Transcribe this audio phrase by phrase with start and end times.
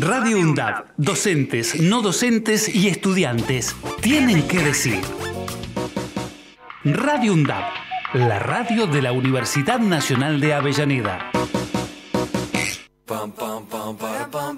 [0.00, 5.00] Radio UNDAB, docentes, no docentes y estudiantes tienen que decir.
[6.82, 7.62] Radio UNDAB,
[8.14, 11.30] la radio de la Universidad Nacional de Avellaneda.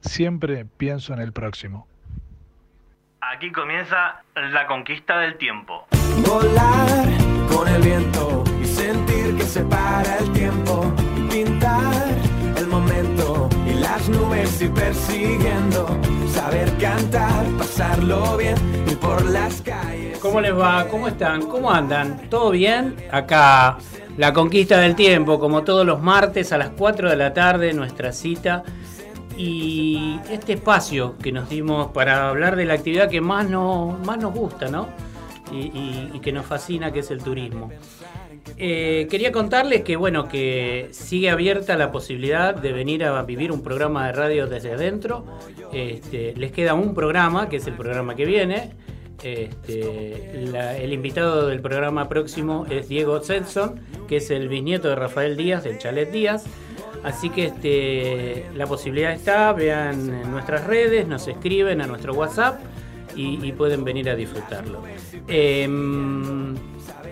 [0.00, 1.86] siempre pienso en el próximo.
[3.20, 5.86] Aquí comienza la conquista del tiempo.
[6.26, 7.08] Volar
[7.52, 10.92] con el viento y sentir que se para el tiempo.
[11.30, 12.08] Pintar
[12.56, 15.86] el momento y las nubes ir persiguiendo.
[16.28, 18.56] Saber cantar, pasarlo bien
[18.90, 20.18] y por las calles.
[20.18, 20.86] ¿Cómo les va?
[20.88, 21.46] ¿Cómo están?
[21.46, 22.28] ¿Cómo andan?
[22.28, 22.94] ¿Todo bien?
[23.10, 23.78] Acá
[24.16, 28.12] la conquista del tiempo, como todos los martes a las 4 de la tarde, nuestra
[28.12, 28.62] cita.
[29.36, 34.18] Y este espacio que nos dimos para hablar de la actividad que más, no, más
[34.18, 34.88] nos gusta, ¿no?
[35.52, 37.70] Y, que nos fascina, que es el turismo.
[38.58, 43.62] Eh, quería contarles que bueno que sigue abierta la posibilidad de venir a vivir un
[43.62, 45.24] programa de radio desde adentro.
[45.72, 48.72] Este, les queda un programa, que es el programa que viene.
[49.22, 55.36] Este, el invitado del programa próximo es Diego Setson, que es el bisnieto de Rafael
[55.36, 56.44] Díaz, del Chalet Díaz.
[57.06, 62.60] Así que este, la posibilidad está, vean en nuestras redes, nos escriben a nuestro WhatsApp
[63.14, 64.82] y, pueden venir a disfrutarlo.
[65.28, 66.56] Em,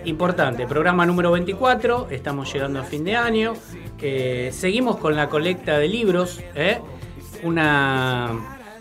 [0.05, 3.55] importante, programa número 24, estamos llegando a fin de año.
[4.03, 6.81] Eh, seguimos con la colecta de libros, ¿eh?
[7.45, 8.33] una,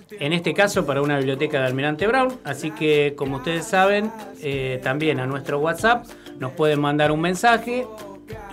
[0.10, 2.40] en este caso para una biblioteca de Almirante Brown.
[2.44, 4.12] Así que, como ustedes saben,
[4.42, 6.08] eh, también a nuestro WhatsApp
[6.40, 7.86] nos pueden mandar un mensaje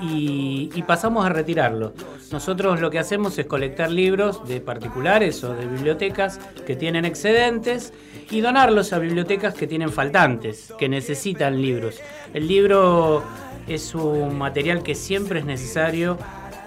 [0.03, 1.95] y pasamos a retirarlo.
[2.33, 7.93] Nosotros lo que hacemos es colectar libros de particulares o de bibliotecas que tienen excedentes
[8.31, 11.99] y donarlos a bibliotecas que tienen faltantes, que necesitan libros.
[12.33, 13.25] El libro
[13.67, 16.19] es un material que siempre es necesario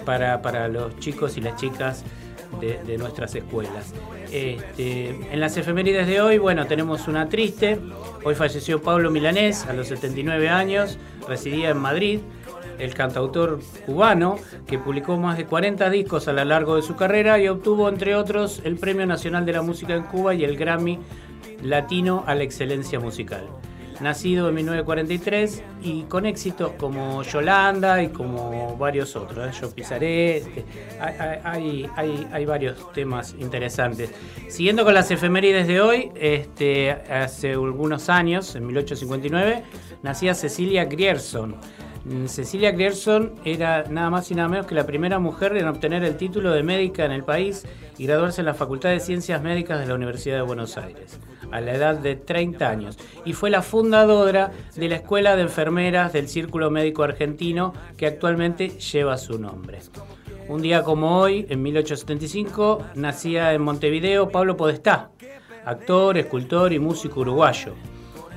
[0.05, 2.03] para, para los chicos y las chicas
[2.59, 3.93] de, nuestras escuelas.
[4.31, 7.79] Este, en las efemérides de hoy, bueno, tenemos una triste.
[8.23, 10.97] Hoy falleció Pablo Milanés a los 79 años,
[11.27, 12.19] residía en Madrid
[12.79, 17.39] el cantautor cubano, que publicó más de 40 discos a lo largo de su carrera
[17.39, 20.99] y obtuvo, entre otros, el Premio Nacional de la Música en Cuba y el Grammy
[21.61, 23.47] Latino a la Excelencia Musical.
[24.01, 29.47] Nacido en 1943 y con éxitos como Yolanda y como varios otros.
[29.47, 29.57] ¿eh?
[29.61, 30.65] Yo pisaré, este,
[31.43, 34.11] hay, hay- hay- varios temas interesantes.
[34.49, 39.63] Siguiendo con las efemérides de hoy, este, hace algunos años, en 1859,
[40.01, 41.55] nacía Cecilia Grierson.
[42.05, 46.03] Mm, Cecilia Grierson era nada más y nada menos que la primera mujer en obtener
[46.03, 47.65] el título de médica en el país
[47.97, 51.17] y graduarse en la Facultad de Ciencias Médicas de la Universidad de Buenos Aires,
[51.51, 52.97] a la edad de 30 años.
[53.23, 58.67] Y fue la fundadora de la Escuela de Enfermeras del Círculo Médico Argentino, que actualmente
[58.67, 59.79] lleva su nombre.
[60.49, 65.11] Un día como hoy, en 1875, nacía en Montevideo Pablo Podestá,
[65.63, 67.75] actor, escultor y músico uruguayo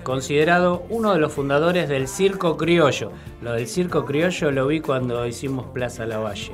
[0.07, 3.11] considerado uno de los fundadores del circo criollo.
[3.43, 6.53] Lo del circo criollo lo vi cuando hicimos Plaza Lavalle.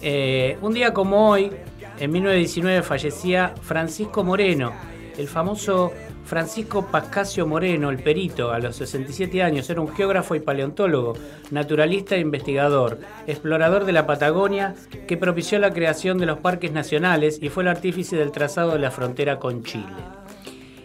[0.00, 1.50] Eh, un día como hoy,
[1.98, 4.70] en 1919, fallecía Francisco Moreno,
[5.16, 5.90] el famoso
[6.24, 11.14] Francisco Pascasio Moreno, el perito, a los 67 años, era un geógrafo y paleontólogo,
[11.50, 14.76] naturalista e investigador, explorador de la Patagonia,
[15.08, 18.78] que propició la creación de los parques nacionales y fue el artífice del trazado de
[18.78, 20.17] la frontera con Chile.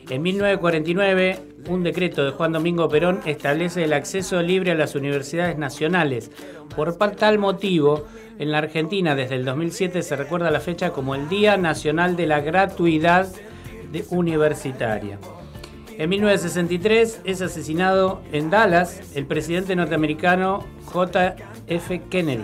[0.09, 5.57] En 1949, un decreto de Juan Domingo Perón establece el acceso libre a las universidades
[5.57, 6.29] nacionales.
[6.75, 8.05] Por tal motivo,
[8.37, 12.27] en la Argentina desde el 2007 se recuerda la fecha como el Día Nacional de
[12.27, 13.27] la Gratuidad
[14.09, 15.19] Universitaria.
[15.97, 22.01] En 1963 es asesinado en Dallas el presidente norteamericano J.F.
[22.09, 22.43] Kennedy.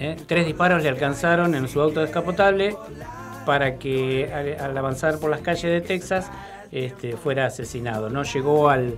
[0.00, 0.16] ¿eh?
[0.26, 2.76] Tres disparos le alcanzaron en su auto descapotable
[3.46, 6.30] para que al avanzar por las calles de Texas
[6.72, 8.10] este, fuera asesinado.
[8.10, 8.94] No llegó al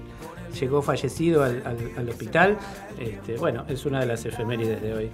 [0.58, 2.56] llegó fallecido al, al- al hospital.
[2.98, 5.10] Este, bueno, es una de las efemérides de hoy.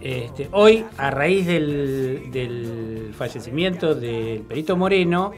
[0.00, 5.32] Este, hoy, a raíz del, del fallecimiento del Perito Moreno,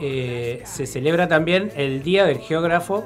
[0.00, 3.04] eh, se celebra también el Día del Geógrafo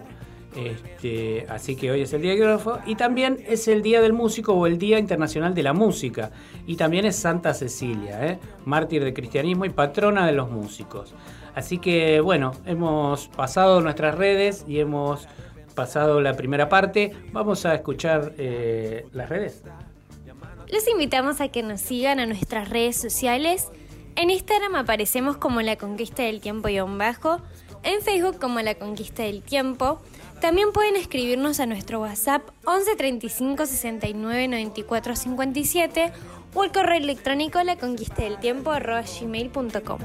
[0.54, 4.12] Este, así que hoy es el Día del Geógrafo y también es el Día del
[4.12, 6.30] Músico o el Día Internacional de la Música.
[6.66, 8.38] Y también es Santa Cecilia, ¿eh?
[8.64, 11.12] mártir del cristianismo y patrona de los músicos.
[11.54, 15.28] Así que bueno, hemos pasado nuestras redes y hemos
[15.74, 17.12] pasado la primera parte.
[17.32, 19.62] Vamos a escuchar eh, las redes.
[20.68, 23.68] Los invitamos a que nos sigan a nuestras redes sociales.
[24.16, 27.40] En Instagram aparecemos como La Conquista del Tiempo y un bajo,
[27.82, 30.00] en Facebook como La Conquista del Tiempo.
[30.40, 36.12] También pueden escribirnos a nuestro WhatsApp 11 35 69 94 57
[36.54, 39.98] o al correo electrónico la conquista del tiempo gmail.com.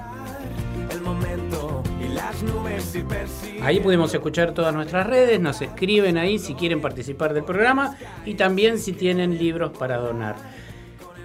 [3.61, 8.35] Ahí podemos escuchar todas nuestras redes, nos escriben ahí si quieren participar del programa y
[8.35, 10.35] también si tienen libros para donar.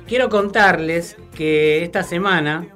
[0.07, 2.67] Quiero contarles que esta semana,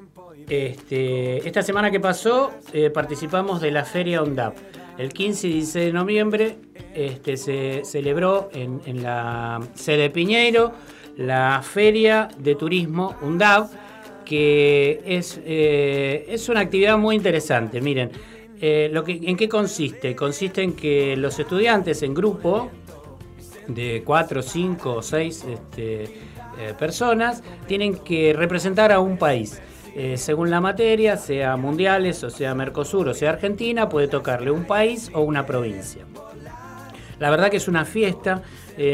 [0.49, 4.56] este, esta semana que pasó, eh, participamos de la Feria ONDAP.
[4.97, 6.56] El 15 y 16 de noviembre
[6.94, 10.73] este, se celebró en, la sede Piñeiro
[11.17, 13.70] la Feria de Turismo UNDAP,
[14.28, 17.80] que es, eh, es una actividad muy interesante.
[17.80, 18.10] Miren,
[18.60, 20.16] eh, lo que, ¿en qué consiste?
[20.16, 22.70] Consiste en que los estudiantes en grupo
[23.69, 25.44] de 4, 5 o 6
[25.76, 26.08] eh,
[26.78, 29.60] personas tienen que representar a un país.
[29.94, 34.64] Eh, según la materia, sea mundiales, o sea Mercosur, o sea Argentina, puede tocarle un
[34.64, 36.04] país o una provincia.
[37.20, 38.42] La verdad que es una fiesta.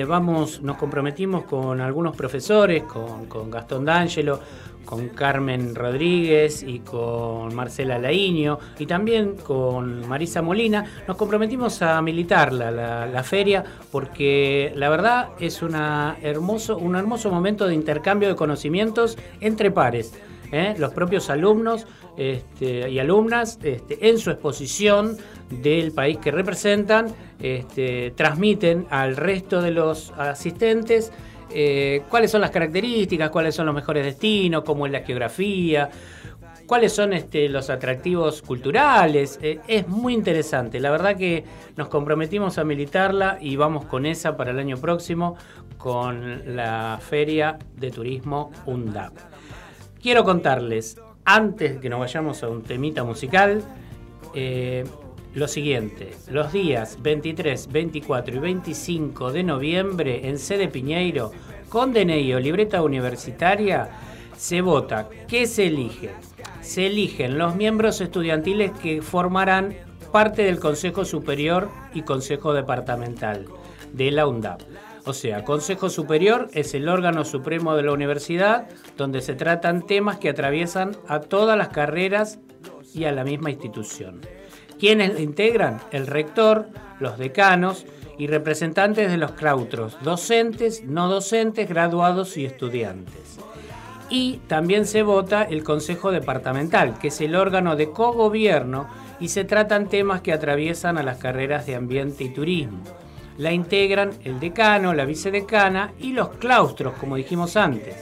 [0.08, 4.40] Vamos, nos comprometimos con algunos profesores, con, con Gastón D'Angelo,
[4.84, 12.00] con Carmen Rodríguez y con Marcela Laíño y también con Marisa Molina, nos comprometimos a
[12.02, 18.36] militar la, feria porque la verdad es una hermoso, un hermoso momento de intercambio de
[18.36, 20.12] conocimientos entre pares.
[20.52, 20.74] ¿eh?
[20.78, 25.16] Los propios alumnos este, y alumnas este, en su exposición
[25.50, 27.06] del país que representan
[27.40, 31.12] este, transmiten al resto de los asistentes
[31.54, 35.88] eh, cuáles son las características, cuáles son los mejores destinos, cómo es la geografía,
[36.66, 39.38] cuáles son este, los atractivos culturales.
[39.40, 40.80] Eh, es muy interesante.
[40.80, 41.44] La verdad que
[41.76, 45.36] nos comprometimos a militarla y vamos con esa para el año próximo
[45.78, 49.12] con la Feria de Turismo UNDAP.
[50.02, 53.62] Quiero contarles, antes que nos vayamos a un temita musical,
[54.34, 54.84] eh,
[55.34, 61.32] lo siguiente, los días 23, 24 y 25 de noviembre en sede Piñeiro,
[61.74, 63.88] con DNI o libreta universitaria,
[64.36, 65.08] se vota.
[65.26, 66.10] ¿Qué se elige?
[66.60, 69.74] Se eligen los miembros estudiantiles que formarán
[70.12, 73.46] parte del Consejo Superior y Consejo Departamental
[73.92, 74.60] de la UNDAP.
[75.04, 80.18] O sea, Consejo Superior es el órgano supremo de la universidad donde se tratan temas
[80.18, 82.38] que atraviesan a todas las carreras
[82.94, 84.20] y a la misma institución.
[84.78, 85.80] ¿Quiénes la integran?
[85.90, 86.68] El rector,
[87.00, 87.84] los decanos
[88.18, 93.38] y representantes de los claustros, docentes, no docentes, graduados y estudiantes.
[94.10, 98.86] Y también se vota el Consejo Departamental, que es el órgano de cogobierno
[99.18, 102.82] y se tratan temas que atraviesan a las carreras de ambiente y turismo.
[103.38, 107.96] La integran el decano, la vicedecana y los claustros, como dijimos antes,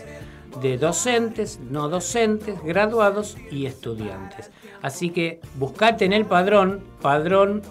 [0.61, 4.51] de docentes, no docentes, graduados y estudiantes.
[4.83, 7.63] Así que buscate en el padrón, padrón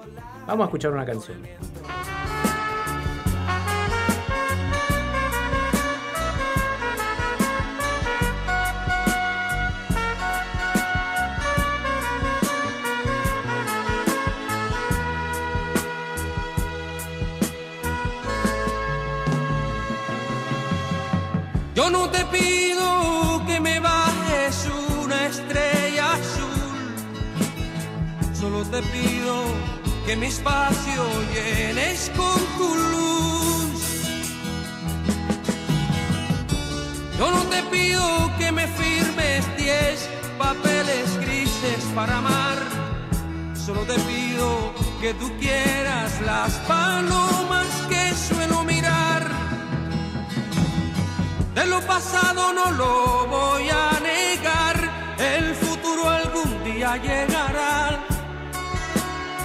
[0.46, 1.38] vamos a escuchar una canción.
[22.30, 24.68] Pido que me bajes
[25.02, 26.94] una estrella azul,
[28.38, 29.44] solo te pido
[30.06, 31.04] que mi espacio
[31.34, 33.80] llenes con tu luz.
[37.18, 40.08] Yo no te pido que me firmes diez
[40.38, 42.58] papeles grises para amar,
[43.54, 49.37] solo te pido que tú quieras las palomas que suelo mirar
[51.58, 54.76] de lo pasado no lo voy a negar,
[55.18, 57.98] el futuro algún día llegará.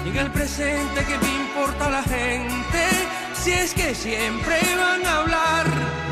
[0.05, 2.83] Y en el presente que me importa la gente,
[3.33, 6.02] si es que siempre van a hablar.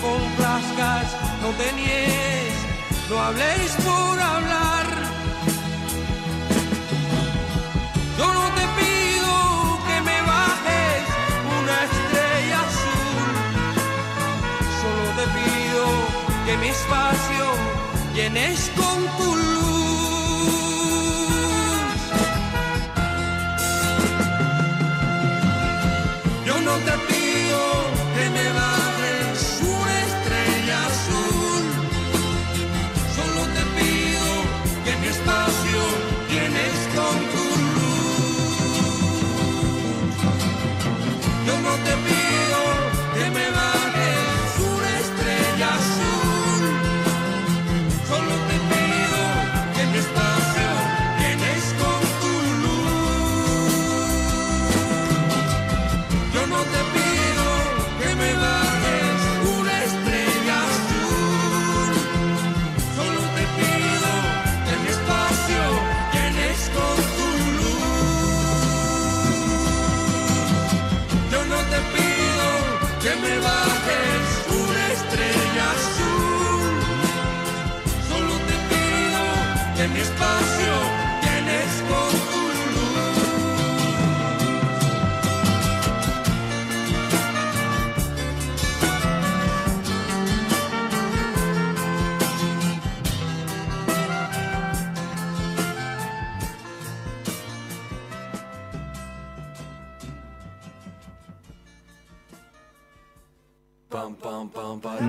[0.00, 1.06] Complazcas,
[1.42, 1.72] no te
[3.08, 4.86] no habléis por hablar.
[8.18, 9.34] Yo no te pido
[9.86, 11.02] que me bajes
[11.58, 13.28] una estrella azul,
[14.80, 15.84] solo te pido
[16.46, 17.46] que mi espacio
[18.14, 19.79] llenes con tu luz.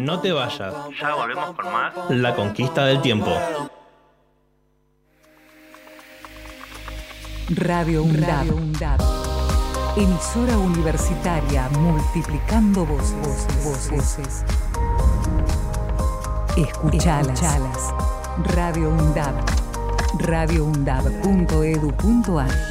[0.02, 0.74] No te vayas.
[1.00, 1.94] Ya volvemos con más.
[2.10, 3.30] La conquista del tiempo.
[7.50, 9.00] Radio UNDAB.
[9.98, 13.46] Emisora universitaria multiplicando voces.
[13.64, 14.44] voces, voces.
[16.58, 17.40] Escuchalas.
[18.56, 19.36] Radio UNDAB.
[20.18, 22.71] radioundab.edu.ar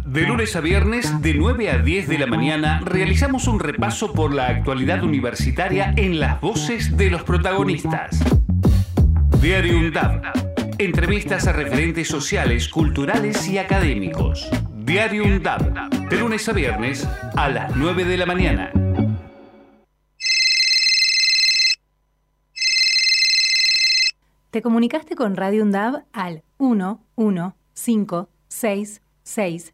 [0.11, 4.33] De lunes a viernes, de 9 a 10 de la mañana, realizamos un repaso por
[4.33, 8.19] la actualidad universitaria en las voces de los protagonistas.
[9.41, 10.21] Diario UNDAB.
[10.79, 14.49] Entrevistas a referentes sociales, culturales y académicos.
[14.83, 16.09] Diario UNDAB.
[16.09, 18.73] De lunes a viernes, a las 9 de la mañana.
[24.49, 29.73] Te comunicaste con Radio UNDAB al 1 1 5 6 6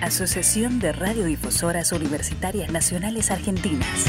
[0.00, 4.06] Asociación de Radiodifusoras Universitarias Nacionales Argentinas.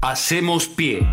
[0.00, 1.06] Hacemos pie.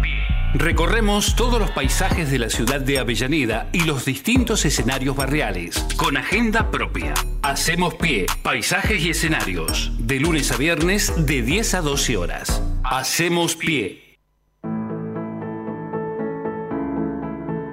[0.54, 6.18] Recorremos todos los paisajes de la ciudad de Avellaneda y los distintos escenarios barriales, con
[6.18, 7.14] agenda propia.
[7.42, 12.62] Hacemos pie, paisajes y escenarios, de lunes a viernes de 10 a 12 horas.
[12.84, 14.18] Hacemos pie.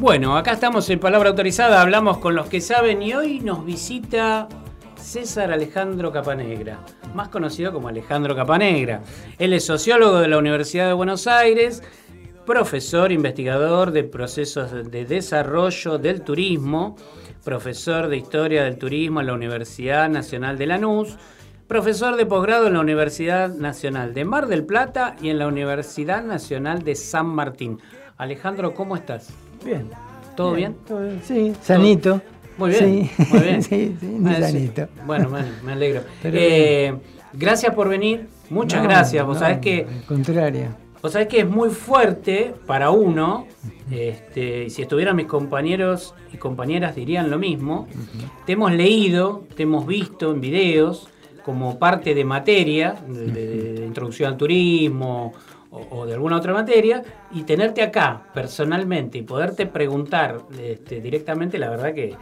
[0.01, 4.49] Bueno, acá estamos en Palabra Autorizada, hablamos con los que saben y hoy nos visita
[4.95, 6.79] César Alejandro Capanegra,
[7.13, 9.03] más conocido como Alejandro Capanegra.
[9.37, 11.83] Él es sociólogo de la Universidad de Buenos Aires,
[12.47, 16.95] profesor investigador de procesos de desarrollo del turismo,
[17.43, 21.15] profesor de historia del turismo en la Universidad Nacional de Lanús,
[21.67, 26.23] profesor de posgrado en la Universidad Nacional de Mar del Plata y en la Universidad
[26.23, 27.79] Nacional de San Martín.
[28.17, 29.31] Alejandro, ¿cómo estás?
[29.63, 29.89] Bien.
[30.35, 30.75] ¿Todo bien?
[30.87, 32.21] Todo bien, sí, sanito.
[32.57, 33.23] Muy bien, Sí.
[33.29, 33.63] muy bien.
[33.63, 34.41] sí, sí, muy Ah, sí.
[34.43, 34.87] sanito.
[35.05, 36.01] Bueno, me, me alegro.
[36.23, 36.93] Eh,
[37.33, 39.25] gracias por venir, muchas No, gracias.
[39.25, 40.67] Vos no, sabés que Al contrario.
[41.01, 43.47] Vos sabés que es muy fuerte para uno,
[43.89, 47.87] este, si estuvieran mis compañeros y compañeras dirían lo mismo,
[48.45, 51.09] te hemos leído, te hemos visto en videos
[51.43, 55.33] como parte de materia, de, de- de introducción al turismo
[55.71, 57.01] o, o de alguna otra materia,
[57.31, 62.15] y tenerte acá personalmente y poderte preguntar este, directamente, la verdad que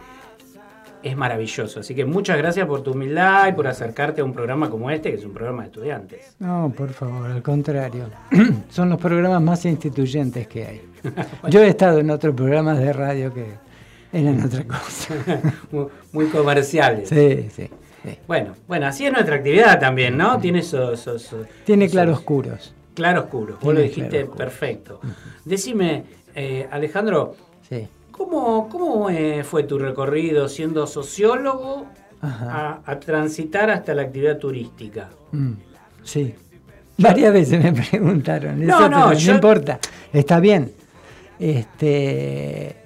[1.02, 1.80] es maravilloso.
[1.80, 5.10] Así que muchas gracias por tu humildad y por acercarte a un programa como este,
[5.10, 6.36] que es un programa de estudiantes.
[6.38, 8.04] No, por favor, al contrario.
[8.68, 10.82] Son los programas más instituyentes que hay.
[11.50, 13.46] Yo he estado en otros programas de radio que
[14.12, 15.14] eran otra cosa.
[15.72, 17.08] muy, muy comerciales.
[17.08, 17.70] Sí, sí.
[18.26, 20.38] Bueno, bueno, así es nuestra actividad también, ¿no?
[20.38, 22.74] Tiene esos, esos- Tiene esos claroscuros.
[23.00, 23.58] Claroscuros.
[23.60, 25.00] Vos lo dijiste perfecto.
[25.44, 27.34] Decime, eh, Alejandro,
[27.66, 27.88] Sí.
[28.10, 31.86] ¿cómo, cómo eh, fue tu recorrido siendo sociólogo
[32.20, 35.08] a, a transitar hasta la actividad turística?
[35.32, 35.52] Mm,
[36.04, 36.34] sí.
[36.98, 38.60] Varias veces me preguntaron.
[38.66, 39.78] No, eso, no, yo- no importa.
[40.12, 40.72] Está bien.
[41.38, 42.76] Este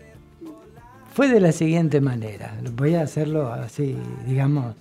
[1.12, 2.54] fue de la siguiente manera.
[2.72, 3.96] Voy a hacerlo así,
[4.26, 4.76] digamos,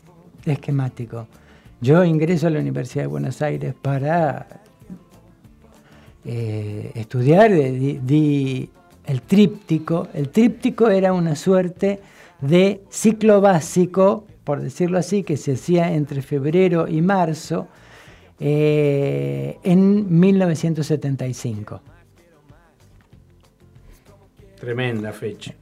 [0.45, 1.27] esquemático.
[1.81, 4.45] Yo ingreso a la Universidad de Buenos Aires para
[6.25, 8.69] eh, estudiar, eh, di, di
[9.05, 10.07] el tríptico.
[10.13, 11.99] El tríptico era una suerte
[12.41, 17.67] de ciclo básico, por decirlo así, que se hacía entre febrero y marzo
[18.39, 21.81] eh, en 1975.
[24.59, 25.53] Tremenda fecha.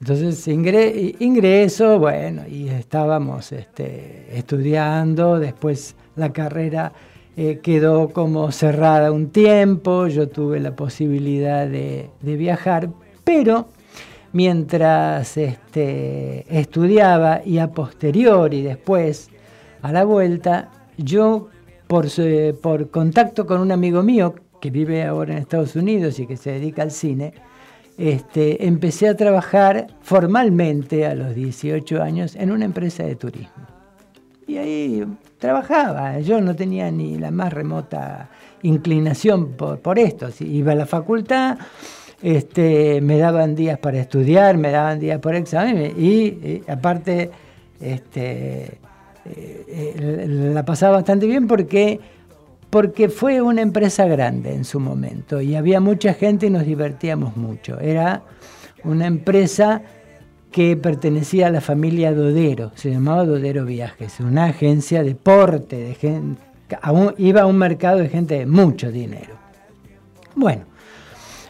[0.00, 6.92] Entonces ingre- ingreso, bueno, y estábamos este, estudiando, después la carrera
[7.38, 12.88] eh, quedó como cerrada un tiempo, yo tuve la posibilidad de, viajar,
[13.24, 13.66] pero
[14.32, 19.28] mientras este, estudiaba y a posteriori después,
[19.82, 21.48] a la vuelta, yo
[21.86, 22.06] por,
[22.62, 26.52] por contacto con un amigo mío que vive ahora en Estados Unidos y que se
[26.52, 27.34] dedica al cine,
[27.98, 33.66] este, empecé a trabajar formalmente a los 18 años en una empresa de turismo.
[34.46, 35.04] Y ahí
[35.38, 38.28] trabajaba, yo no tenía ni la más remota
[38.62, 40.30] inclinación por, por esto.
[40.30, 41.58] Si iba a la facultad,
[42.22, 47.30] este, me daban días para estudiar, me daban días por examen y, eh, aparte
[47.80, 52.00] este, eh, eh, la pasaba bastante bien porque
[52.70, 57.36] porque fue una empresa grande en su momento y había mucha gente y nos divertíamos
[57.36, 57.78] mucho.
[57.78, 58.22] Era
[58.82, 59.82] una empresa
[60.56, 65.92] que pertenecía a la familia Dodero, se llamaba Dodero Viajes, una agencia de porte, de
[65.92, 66.40] gente,
[67.18, 69.34] iba a un mercado de gente de mucho dinero.
[70.34, 70.62] Bueno,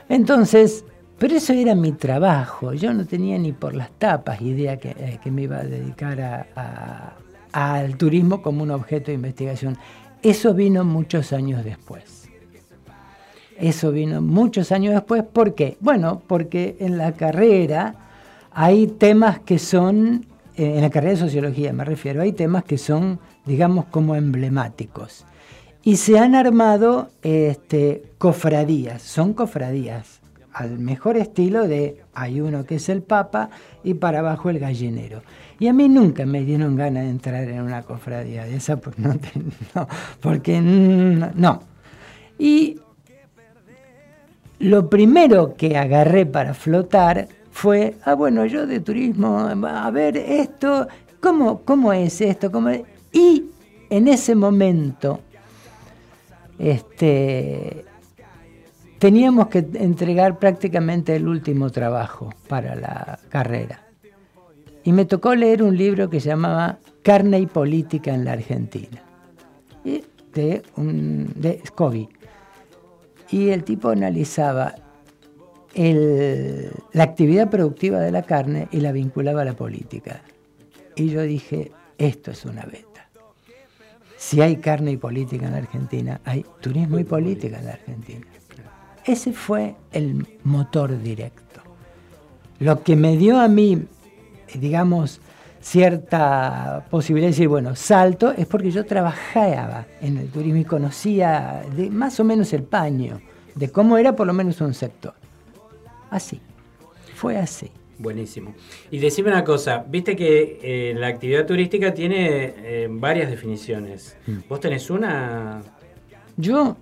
[0.09, 0.85] entonces,
[1.19, 5.21] pero eso era mi trabajo, yo no tenía ni por las tapas idea que, eh,
[5.23, 7.13] que me iba a dedicar a-
[7.53, 9.79] al turismo como un objeto de investigación.
[10.21, 12.29] Eso vino muchos años después.
[13.57, 15.23] Eso vino muchos años después.
[15.23, 15.77] ¿Por qué?
[15.79, 18.03] Bueno, porque en la carrera
[18.59, 20.25] hay temas que son
[20.57, 25.27] eh, en la carrera de sociología me refiero, hay temas que son, digamos, como emblemáticos.
[25.83, 30.21] Y se han armado este, cofradías, son cofradías,
[30.55, 33.51] al mejor estilo de hay uno que es el Papa
[33.85, 35.21] y para abajo el gallinero.
[35.59, 39.03] Y a mí nunca me dieron ganas de entrar en una cofradía de esa, porque
[39.03, 39.15] no,
[39.75, 39.89] no
[40.21, 41.61] porque no.
[42.39, 42.81] Y
[44.61, 50.89] lo primero que agarré para flotar fue, ah, bueno, yo de turismo, a ver esto,
[51.21, 52.53] ¿cómo, cómo es esto?
[52.53, 52.69] ¿Cómo
[53.11, 53.45] Y
[53.89, 55.21] en ese momento,
[56.59, 57.87] este,
[58.99, 63.87] teníamos que entregar prácticamente el último trabajo para la carrera.
[64.85, 69.03] Y me tocó leer un libro que se llamaba Carne y Política en la Argentina,
[69.83, 72.11] de, un, de Scobie.
[73.31, 74.75] Y el tipo analizaba
[75.77, 80.23] la actividad productiva de la carne y la vinculaba a la política.
[80.95, 83.09] Y yo dije, esto es una beta.
[84.17, 88.27] Si hay carne y política en la Argentina, hay turismo y política en la Argentina.
[89.05, 91.61] Ese fue el motor directo.
[92.59, 93.83] Lo que me dio a mí,
[94.55, 95.21] digamos,
[95.61, 101.63] cierta posibilidad de decir, bueno, salto, es porque yo trabajaba en el turismo y conocía
[101.77, 103.21] de más o menos el paño
[103.55, 105.15] de cómo era por lo menos un sector.
[106.11, 106.41] Así,
[107.15, 107.71] fue así.
[107.99, 108.55] Buenísimo.
[108.91, 114.19] Y decime una cosa, viste que eh, la actividad turística tiene eh, varias definiciones.
[114.27, 114.39] Mm.
[114.49, 115.63] ¿Vos tenés una?
[116.37, 116.77] Yo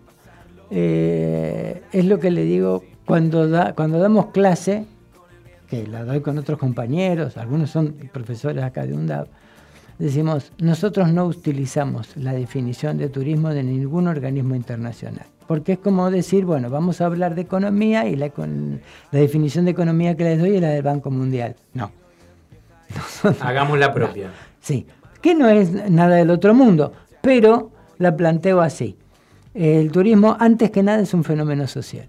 [0.71, 4.87] eh, es lo que le digo cuando, da, cuando damos clase,
[5.69, 9.29] que la doy con otros compañeros, algunos son profesores acá de UNDAP,
[9.99, 15.27] decimos, nosotros no utilizamos la definición de turismo de ningún organismo internacional.
[15.47, 19.73] Porque es como decir, bueno, vamos a hablar de economía y la, la definición de
[19.73, 21.57] economía que les doy es la del Banco Mundial.
[21.75, 21.91] No.
[23.41, 24.31] Hagamos la propia.
[24.61, 24.87] Sí,
[25.21, 28.97] que no es nada del otro mundo, pero la planteo así.
[29.53, 32.09] El turismo, antes que nada, es un fenómeno social.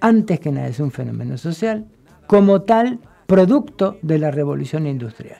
[0.00, 1.84] Antes que nada, es un fenómeno social,
[2.26, 5.38] como tal, producto de la revolución industrial.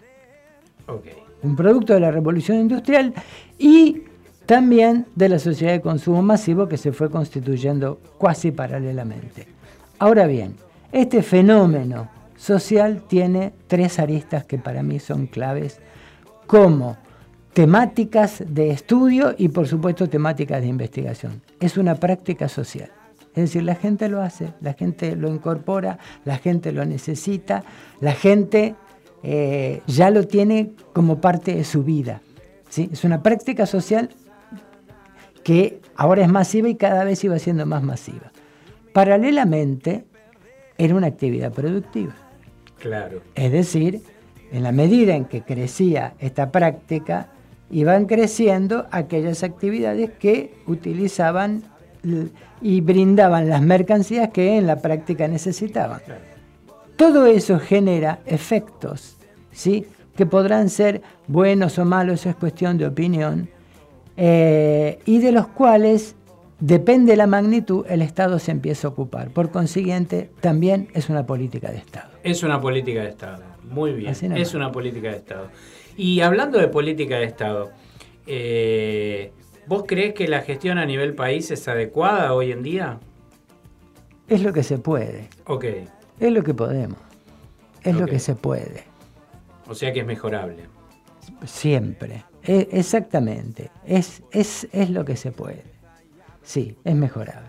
[1.42, 3.14] Un producto de la revolución industrial
[3.58, 4.02] y
[4.50, 9.46] también de la sociedad de consumo masivo que se fue constituyendo casi paralelamente.
[10.00, 10.56] Ahora bien,
[10.90, 15.78] este fenómeno social tiene tres aristas que para mí son claves
[16.48, 16.96] como
[17.52, 21.42] temáticas de estudio y por supuesto temáticas de investigación.
[21.60, 22.90] Es una práctica social.
[23.36, 27.62] Es decir, la gente lo hace, la gente lo incorpora, la gente lo necesita,
[28.00, 28.74] la gente
[29.22, 32.20] eh, ya lo tiene como parte de su vida.
[32.68, 32.90] ¿sí?
[32.92, 34.10] Es una práctica social
[35.42, 38.32] que ahora es masiva y cada vez iba siendo más masiva.
[38.92, 40.04] Paralelamente,
[40.78, 42.14] era una actividad productiva.
[42.78, 43.20] Claro.
[43.34, 44.02] Es decir,
[44.50, 47.28] en la medida en que crecía esta práctica,
[47.70, 51.62] iban creciendo aquellas actividades que utilizaban
[52.62, 56.00] y brindaban las mercancías que en la práctica necesitaban.
[56.96, 59.16] Todo eso genera efectos,
[59.52, 59.86] ¿sí?
[60.16, 63.48] que podrán ser buenos o malos, es cuestión de opinión,
[64.22, 66.14] eh, y de los cuales
[66.58, 69.30] depende la magnitud, el Estado se empieza a ocupar.
[69.30, 72.10] Por consiguiente, también es una política de Estado.
[72.22, 74.14] Es una política de Estado, muy bien.
[74.36, 75.48] Es una política de Estado.
[75.96, 77.70] Y hablando de política de Estado,
[78.26, 79.32] eh,
[79.66, 83.00] ¿vos crees que la gestión a nivel país es adecuada hoy en día?
[84.28, 85.30] Es lo que se puede.
[85.46, 85.64] Ok.
[86.20, 86.98] Es lo que podemos.
[87.82, 88.84] Es lo que se puede.
[89.66, 90.64] O sea que es mejorable.
[91.46, 92.24] Siempre.
[92.50, 93.70] E, exactamente.
[93.86, 95.62] Es, es, es lo que se puede.
[96.42, 97.46] Sí, es mejorable.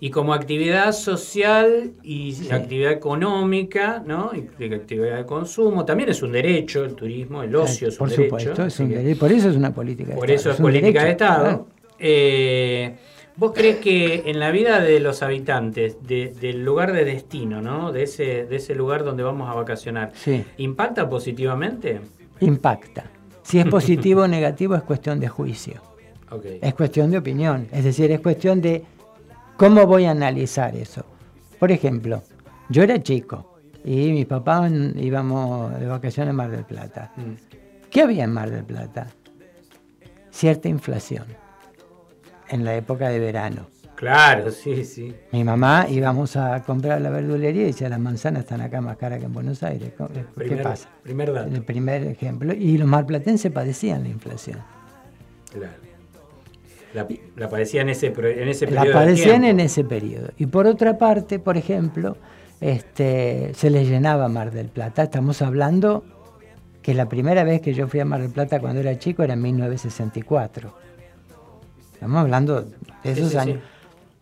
[0.00, 4.32] Y como actividad social y actividad económica, ¿no?
[4.34, 8.10] Y actividad de consumo, también es un derecho el turismo, el ocio es un por
[8.10, 8.28] derecho.
[8.28, 9.18] Supuesto, es un derecho.
[9.18, 10.20] Por eso es una política de Estado.
[10.20, 11.66] Por eso es, política de Estado.
[11.98, 12.96] Eh,
[13.36, 17.92] ¿Vos crees que en la vida de los habitantes, del lugar de destino, ¿no?
[17.92, 20.12] De ese, de ese lugar donde vamos a vacacionar,
[20.58, 22.02] ¿impacta positivamente?
[22.40, 23.15] Impacta.
[23.46, 25.80] Si es positivo o negativo es cuestión de juicio.
[26.60, 27.68] Es cuestión de opinión.
[27.70, 28.84] Es decir, es cuestión de
[29.56, 31.06] ¿Cómo voy a analizar eso?
[31.58, 32.22] Por ejemplo,
[32.68, 37.10] yo era chico y mis papás íbamos de vacaciones a Mar del Plata.
[37.16, 37.88] Mm.
[37.90, 39.06] ¿Qué había en Mar del Plata?
[40.30, 41.24] Cierta inflación
[42.50, 43.68] en la época de verano.
[43.96, 45.14] Claro, sí, sí.
[45.32, 49.18] Mi mamá íbamos a comprar la verdulería y decía, las manzanas están acá más caras
[49.18, 49.92] que en Buenos Aires.
[50.38, 50.88] ¿Qué pasa?
[51.02, 51.54] Primer dato.
[51.54, 52.52] El primer ejemplo.
[52.52, 54.58] Y los marplatenses padecían la inflación.
[55.50, 55.72] Claro.
[57.36, 58.84] La, padecían en ese, en ese periodo.
[58.86, 60.28] La padecían en ese periodo.
[60.38, 62.16] Y por otra parte, por ejemplo,
[62.60, 65.02] este, se les llenaba Mar del Plata.
[65.02, 66.04] Estamos hablando
[66.82, 69.34] que la primera vez que yo fui a Mar del Plata cuando era chico era
[69.34, 70.72] en 1964.
[71.94, 72.68] Estamos hablando de
[73.02, 73.58] Sí, esos sí, años.
[73.58, 73.75] sí.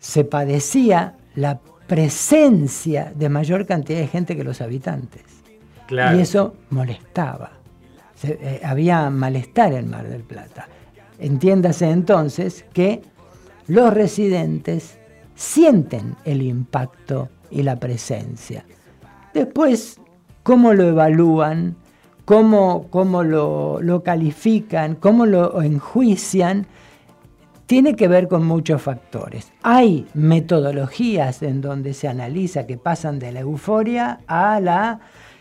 [0.05, 5.23] Se padecía la presencia de mayor cantidad de gente que los habitantes.
[5.87, 6.19] Claro.
[6.19, 7.53] Y eso molestaba.
[8.15, 10.69] Se- eh, había malestar en Mar del Plata.
[11.19, 13.01] Entiéndase entonces que
[13.67, 14.99] los residentes
[15.35, 18.67] sienten el impacto y la presencia.
[19.33, 19.99] Después,
[20.43, 21.77] cómo lo evalúan,
[22.27, 26.67] cómo, cómo lo, lo califican, cómo lo enjuician,
[27.67, 29.53] tiene que ver con muchos factores.
[29.63, 35.01] Hay metodologías en donde se analiza que pasan de la euforia a la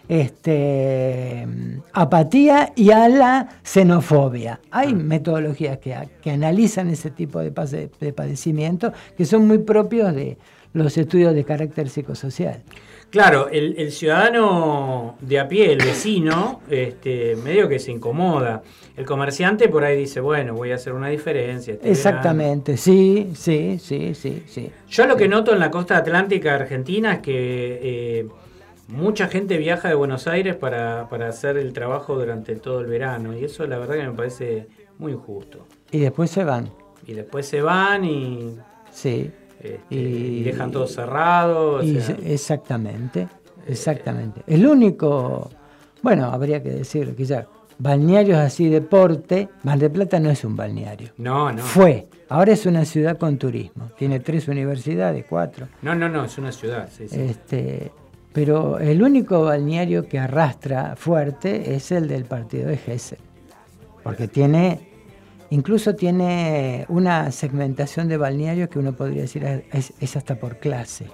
[0.09, 1.47] este,
[1.93, 4.59] apatía y a la xenofobia.
[4.71, 10.13] Hay metodologías que, que analizan ese tipo de, pase- de padecimiento que son muy propios
[10.13, 10.37] de
[10.73, 12.61] los estudios de carácter psicosocial.
[13.09, 18.63] Claro, el, el ciudadano de a pie, el vecino, este, medio que se incomoda.
[18.97, 21.73] El comerciante por ahí dice, bueno, voy a hacer una diferencia.
[21.73, 21.97] este verano.
[21.97, 24.71] Exactamente, sí, sí, sí, sí, sí.
[24.89, 28.27] Yo lo que noto en la costa atlántica argentina es que eh,
[28.87, 33.37] mucha gente viaja de Buenos Aires para, para hacer el trabajo durante todo el verano
[33.37, 35.67] y eso la verdad que me parece muy injusto.
[35.91, 36.71] Y después se van.
[37.05, 38.57] Y después se van y,
[38.91, 39.31] Sí.
[39.63, 41.75] Este, y dejan todo cerrado.
[41.75, 43.27] o Y sea, se- exactamente,
[43.67, 44.41] exactamente.
[44.47, 45.49] El único,
[46.01, 47.45] bueno, habría que decir quizás,
[47.77, 51.09] balnearios así deporte, Mar del Plata no es un balneario.
[51.17, 51.61] no, no.
[51.63, 55.67] Fue, ahora es una ciudad con turismo, tiene tres universidades, cuatro.
[55.81, 56.89] No, no, no, es una ciudad.
[56.95, 57.19] sí, sí.
[57.19, 57.91] Este,
[58.33, 63.19] pero el único balneario que arrastra fuerte es el del partido de Gessel,
[64.03, 64.92] porque tiene,
[65.53, 71.05] incluso tiene una segmentación de balnearios que uno podría decir es- es hasta por clase.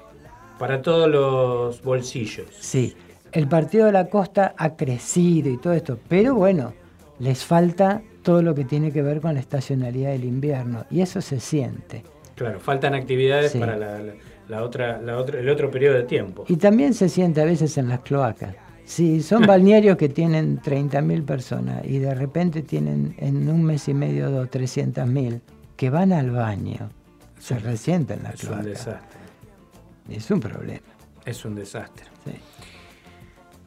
[0.57, 2.47] Para todos los bolsillos.
[2.59, 2.95] Sí,
[3.31, 6.73] el partido de la costa ha crecido y todo esto, pero bueno,
[7.19, 11.21] les falta todo lo que tiene que ver con la estacionalidad del invierno y eso
[11.21, 12.03] se siente.
[12.35, 13.59] Claro, faltan actividades Sí.
[13.59, 14.13] para la, la-
[14.47, 16.43] la otra, la otra, el otro periodo de tiempo.
[16.47, 18.55] Y también se siente a veces en las cloacas.
[18.89, 23.93] Sí, son balnearios que tienen 30.000 personas y de repente tienen en un mes y
[23.93, 25.41] medio o 300.000
[25.77, 26.89] que van al baño.
[27.37, 28.63] Se resienten en la Es un cloaca.
[28.67, 29.19] desastre.
[30.09, 30.87] Es un problema.
[31.23, 32.05] Es un desastre.
[32.25, 32.31] Sí.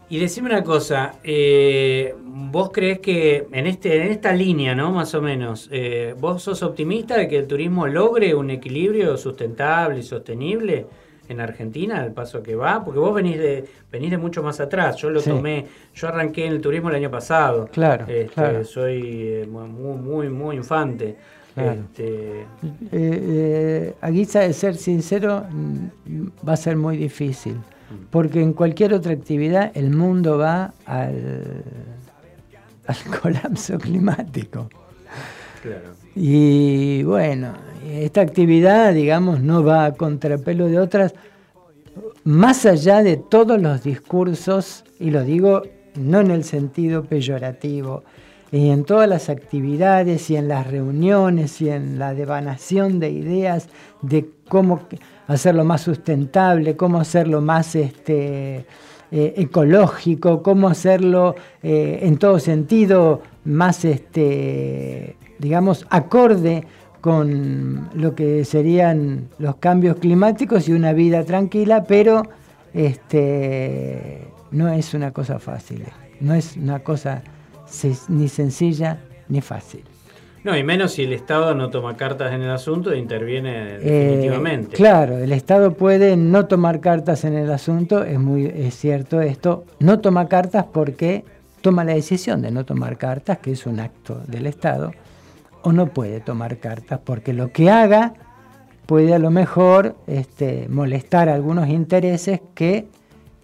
[0.08, 4.90] Y decime una cosa, eh, ¿vos crees que en, este, en esta línea, ¿no?
[4.90, 10.00] Más o menos, eh, ¿vos sos optimista de que el turismo logre un equilibrio sustentable
[10.00, 10.84] y sostenible
[11.32, 12.84] en Argentina al paso que va?
[12.84, 15.30] Porque vos venís de, venís de mucho más atrás, yo lo Sí.
[15.30, 17.68] tomé, yo arranqué en el turismo el año pasado.
[17.72, 18.64] Claro, Este, claro.
[18.64, 21.16] Soy eh, muy, muy, muy infante.
[21.54, 21.72] Claro.
[21.82, 22.46] Este, Eh,
[22.92, 27.56] eh, a guisa de ser sincero, mm, va a ser muy difícil,
[28.10, 31.62] porque en cualquier otra actividad el mundo va al,
[32.86, 34.68] al colapso climático.
[35.62, 36.01] claro.
[36.14, 37.54] Y bueno,
[37.90, 41.14] esta actividad, digamos, no va a contrapelo de otras,
[42.24, 45.62] más allá de todos los discursos, y lo digo
[45.94, 48.02] no en el sentido peyorativo,
[48.50, 53.68] y en todas las actividades y en las reuniones y en la devanación de ideas
[54.02, 54.80] de cómo
[55.26, 58.66] hacerlo más sustentable, cómo hacerlo más este,
[59.10, 66.64] eh, ecológico, cómo hacerlo eh, en todo sentido más, este, digamos, acorde
[67.00, 72.22] con lo que serían los cambios climáticos y una vida tranquila, pero
[72.72, 75.84] este, no es una cosa fácil,
[76.20, 77.22] no es una cosa
[78.08, 79.82] ni sencilla ni fácil.
[80.44, 83.78] No, y menos si el Estado no toma cartas en el asunto e interviene Eh,
[83.80, 84.76] definitivamente.
[84.76, 89.64] claro, el Estado puede no tomar cartas en el asunto, es muy es cierto esto,
[89.78, 91.24] no toma cartas porque
[91.60, 94.92] toma la decisión de no tomar cartas, que es un acto del Estado,
[95.62, 98.14] o no puede tomar cartas porque lo que haga
[98.86, 102.86] puede a lo mejor este, molestar algunos intereses que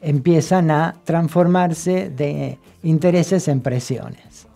[0.01, 4.47] empiezan a transformarse de intereses en presiones.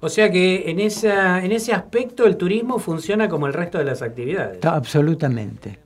[0.00, 3.84] O sea que en, esa, en ese aspecto el turismo funciona como el resto de
[3.84, 4.60] las actividades.
[4.60, 5.78] Ta- Absolutamente.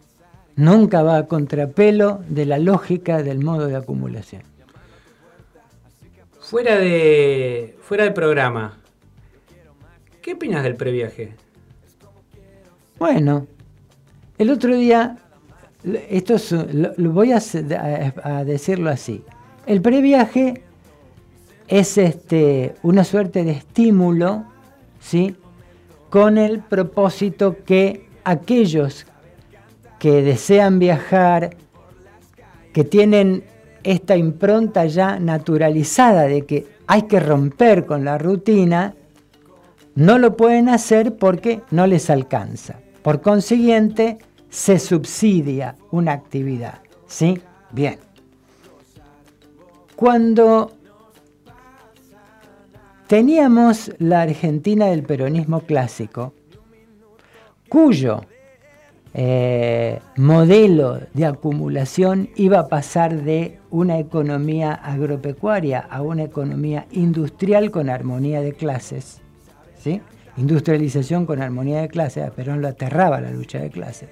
[0.57, 4.43] Nunca va a contrapelo de la lógica del modo de acumulación.
[6.41, 8.77] Fuera de fuera del programa,
[10.23, 11.35] ¿qué opinas del previaje?
[12.99, 13.47] Bueno,
[14.39, 15.19] el otro día,
[16.09, 19.25] esto es, lo, voy a decirlo así.
[19.67, 20.63] El previaje
[21.69, 24.45] es este, una suerte de estímulo,
[25.01, 25.37] ¿sí?
[26.11, 29.07] Con el propósito que aquellos
[29.99, 31.57] que desean viajar,
[32.73, 33.45] que tienen
[33.85, 38.95] esta impronta ya naturalizada de que hay que romper con la rutina,
[39.95, 42.81] no lo pueden hacer porque no les alcanza.
[43.03, 46.81] Por consiguiente, se subsidia una actividad.
[47.07, 47.41] ¿Sí?
[47.73, 47.99] Bien.
[49.97, 50.73] Cuando
[53.07, 56.35] teníamos la Argentina del peronismo clásico,
[57.69, 58.21] cuyo
[59.15, 67.71] eh, modelo de acumulación iba a pasar de una economía agropecuaria a una economía industrial
[67.71, 69.22] con armonía de clases.
[69.83, 70.01] ¿Sí?
[70.37, 74.09] Industrialización con armonía de clases, a Perón lo aterraba la lucha de clases.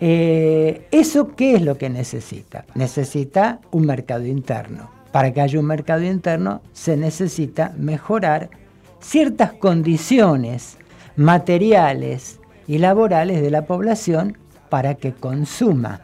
[0.00, 2.64] Eh, ¿Eso qué es lo que necesita?
[2.74, 4.90] Necesita un mercado interno.
[5.12, 8.50] Para que haya un mercado interno se necesita mejorar
[9.00, 10.76] ciertas condiciones
[11.16, 16.02] materiales, y laborales de la población para que consuma.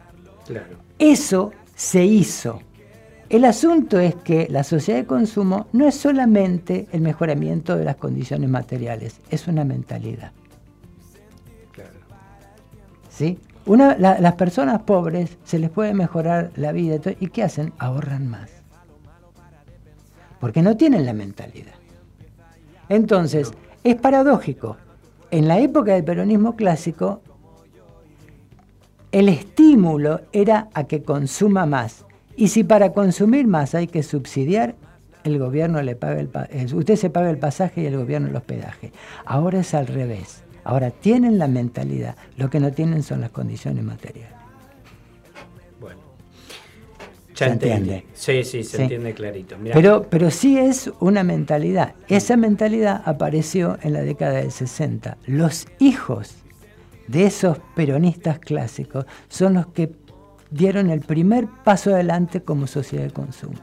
[0.99, 2.61] Eso se hizo.
[3.29, 7.97] El asunto es que la sociedad de consumo no es solamente el mejoramiento de las
[7.97, 10.31] condiciones materiales, es una mentalidad.
[13.09, 13.39] ¿Sí?
[13.65, 17.73] las personas pobres se les puede mejorar la vida y ¿qué hacen?
[17.79, 18.49] Ahorran más.
[20.39, 21.73] Porque no tienen la mentalidad.
[22.87, 23.51] Entonces,
[23.83, 24.77] es paradójico
[25.31, 27.21] en la época del peronismo clásico,
[29.11, 32.05] el estímulo era a que consuma más.
[32.37, 34.75] Y si para consumir más hay que subsidiar,
[35.23, 38.93] el gobierno le paga el usted se paga el pasaje y el gobierno el hospedaje.
[39.25, 40.43] Ahora es al revés.
[40.63, 44.35] Ahora tienen la mentalidad, lo que no tienen son las condiciones materiales.
[45.81, 45.99] Bueno.
[47.33, 48.05] ¿Se entiende?
[48.13, 49.55] Sí, sí, se entiende clarito.
[49.73, 51.95] Pero, pero sí es una mentalidad.
[52.07, 55.17] Esa mentalidad apareció en la década del 60.
[55.25, 56.35] Los hijos
[57.07, 59.89] de esos peronistas clásicos son los que
[60.49, 63.57] dieron el primer paso adelante como sociedad de consumo.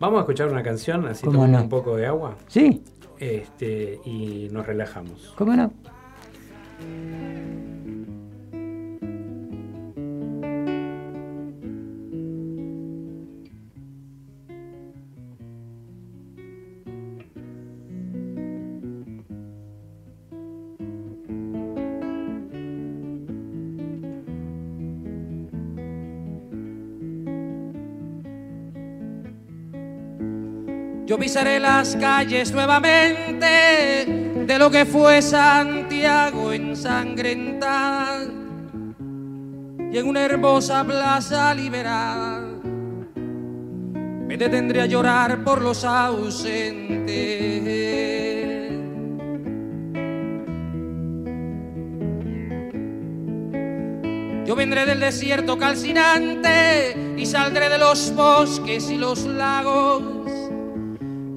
[0.00, 2.36] Vamos a escuchar una canción, así tomamos un poco de agua.
[2.46, 2.82] Sí.
[3.18, 5.34] Este, y nos relajamos.
[5.36, 5.72] ¿Cómo no?
[31.08, 33.46] Yo pisaré las calles nuevamente
[34.46, 38.26] de lo que fue Santiago ensangrentada
[39.90, 42.42] y en una hermosa plaza liberada
[44.26, 47.08] me detendré a llorar por los ausentes.
[54.46, 60.17] Yo vendré del desierto calcinante y saldré de los bosques y los lagos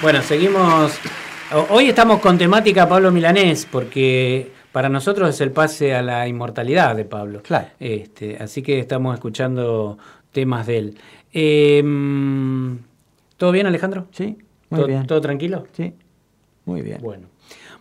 [0.00, 0.96] Bueno, seguimos.
[1.70, 6.94] Hoy estamos con temática Pablo Milanés, porque para nosotros es el pase a la inmortalidad
[6.94, 7.42] de Pablo.
[7.42, 7.66] Claro.
[7.80, 9.98] Este, así que estamos escuchando
[10.30, 10.98] temas de él.
[11.32, 12.78] Em,
[13.36, 14.06] ¿Todo bien, Alejandro?
[14.12, 14.38] Sí,
[14.70, 15.04] muy bien.
[15.08, 15.66] ¿Todo tranquilo?
[15.72, 15.92] Sí,
[16.64, 16.98] muy bien.
[17.02, 17.26] Bueno,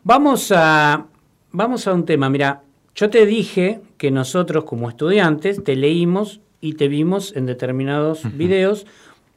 [0.03, 1.05] vamos a,
[1.51, 2.31] vamos a un tema.
[2.31, 2.63] Mira,
[2.95, 8.87] yo te dije que nosotros como estudiantes te leímos y te vimos en determinados videos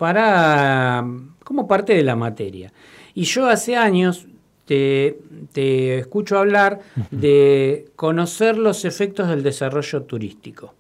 [0.01, 1.05] para
[1.45, 2.73] como parte de la materia.
[3.15, 4.27] Y yo hace años
[4.65, 5.19] te,
[5.53, 6.81] te escucho hablar
[7.11, 10.73] de conocer los efectos del desarrollo turístico.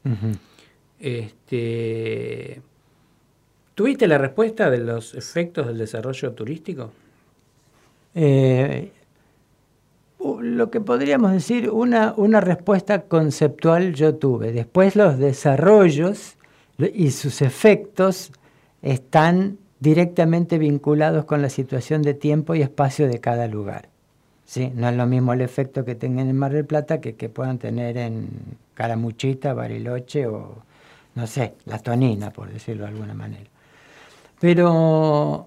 [0.98, 2.62] este,
[3.74, 6.90] ¿Tuviste la respuesta de los efectos del desarrollo turístico?
[8.14, 8.90] Eh,
[10.18, 14.52] lo que podríamos decir, una, una respuesta conceptual yo tuve.
[14.52, 16.36] Después los desarrollos
[16.78, 18.32] y sus efectos
[18.82, 23.88] están directamente vinculados con la situación de tiempo y espacio de cada lugar.
[24.44, 24.72] ¿Sí?
[24.74, 27.58] No es lo mismo el efecto que tengan en Mar del Plata que, que puedan
[27.58, 28.28] tener en
[28.74, 30.56] Caramuchita, Bariloche o,
[31.14, 33.48] no sé, La Tonina, por decirlo de alguna manera.
[34.40, 35.46] Pero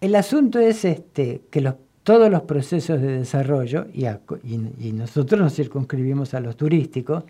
[0.00, 6.34] el asunto es este, que los, todos los procesos de desarrollo, y, nosotros nos circunscribimos
[6.34, 7.24] a los turísticos,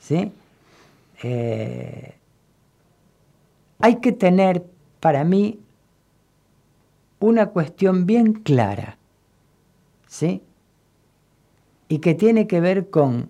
[0.00, 0.32] ¿sí?
[1.22, 2.14] Eh,
[3.82, 4.64] hay que tener,
[5.00, 5.58] para mí,
[7.18, 8.96] una cuestión bien clara,
[10.06, 10.40] ¿sí?
[11.88, 13.28] Y que tiene que ver con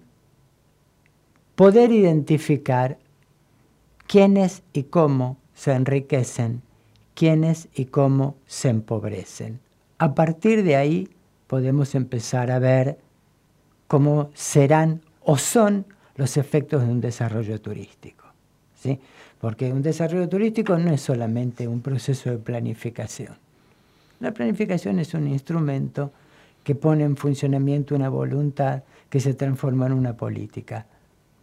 [1.57, 2.99] poder identificar
[4.07, 6.63] quiénes y cómo se enriquecen,
[7.15, 9.59] quiénes y cómo se empobrecen.
[9.97, 11.09] A partir de ahí
[11.47, 12.99] podemos empezar a ver
[13.89, 15.87] cómo serán o son
[16.17, 18.27] los efectos de un desarrollo turístico.
[18.75, 18.99] ¿sí?
[19.43, 23.35] Porque un desarrollo turístico no es solamente un proceso de planificación.
[24.21, 26.13] La planificación es un instrumento
[26.63, 30.87] que pone en funcionamiento una voluntad que se transforma en una política.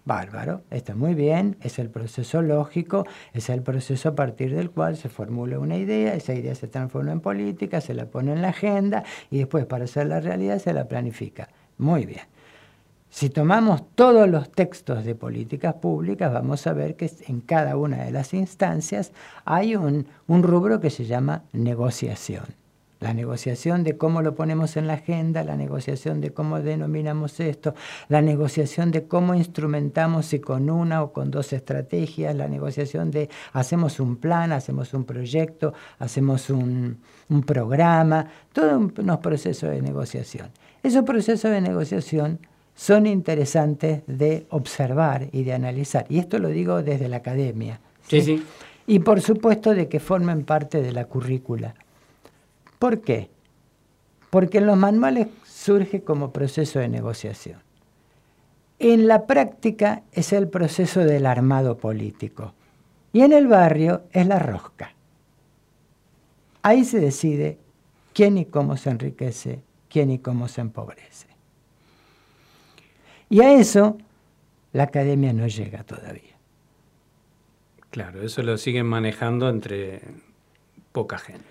[0.06, 4.96] Bárbaro, está muy bien, es el proceso lógico, es el proceso a partir del cual
[4.96, 8.50] se formula una idea, esa idea se transforma en política, se la pone en la
[8.50, 11.50] agenda y después para hacer la realidad se la planifica.
[11.78, 12.22] Muy bien.
[13.10, 18.04] Si tomamos todos los textos de políticas públicas, vamos a ver que en cada una
[18.04, 19.12] de las instancias
[19.46, 22.46] hay un, rubro que se llama negociación.
[23.00, 27.74] La negociación de cómo lo ponemos en la agenda, la negociación de cómo denominamos esto,
[28.10, 33.30] la negociación de cómo instrumentamos si con una o con dos estrategias, la negociación de
[33.54, 37.00] hacemos un plan, hacemos un proyecto, hacemos un,
[37.46, 40.50] programa, todos unos procesos de negociación.
[40.84, 42.40] Esos procesos de negociación
[42.80, 46.06] son interesantes de observar y de analizar.
[46.08, 47.82] Y esto lo digo desde la academia.
[48.08, 48.22] ¿sí?
[48.22, 48.44] Sí,
[48.88, 51.76] Y por supuesto de que formen parte de la currícula.
[52.80, 53.30] ¿Por qué?
[54.30, 57.60] Porque en los manuales surge como proceso de negociación.
[58.80, 62.54] En la práctica es el proceso del armado político.
[63.12, 64.94] Y en el barrio es la rosca.
[66.62, 67.58] Ahí se decide
[68.14, 69.60] quién y cómo se enriquece,
[69.90, 71.29] quién y cómo se empobrece.
[73.30, 73.98] Y a eso
[74.74, 76.38] la academia no llega todavía.
[77.92, 80.02] Claro, eso lo siguen manejando entre
[80.92, 81.44] poca gente.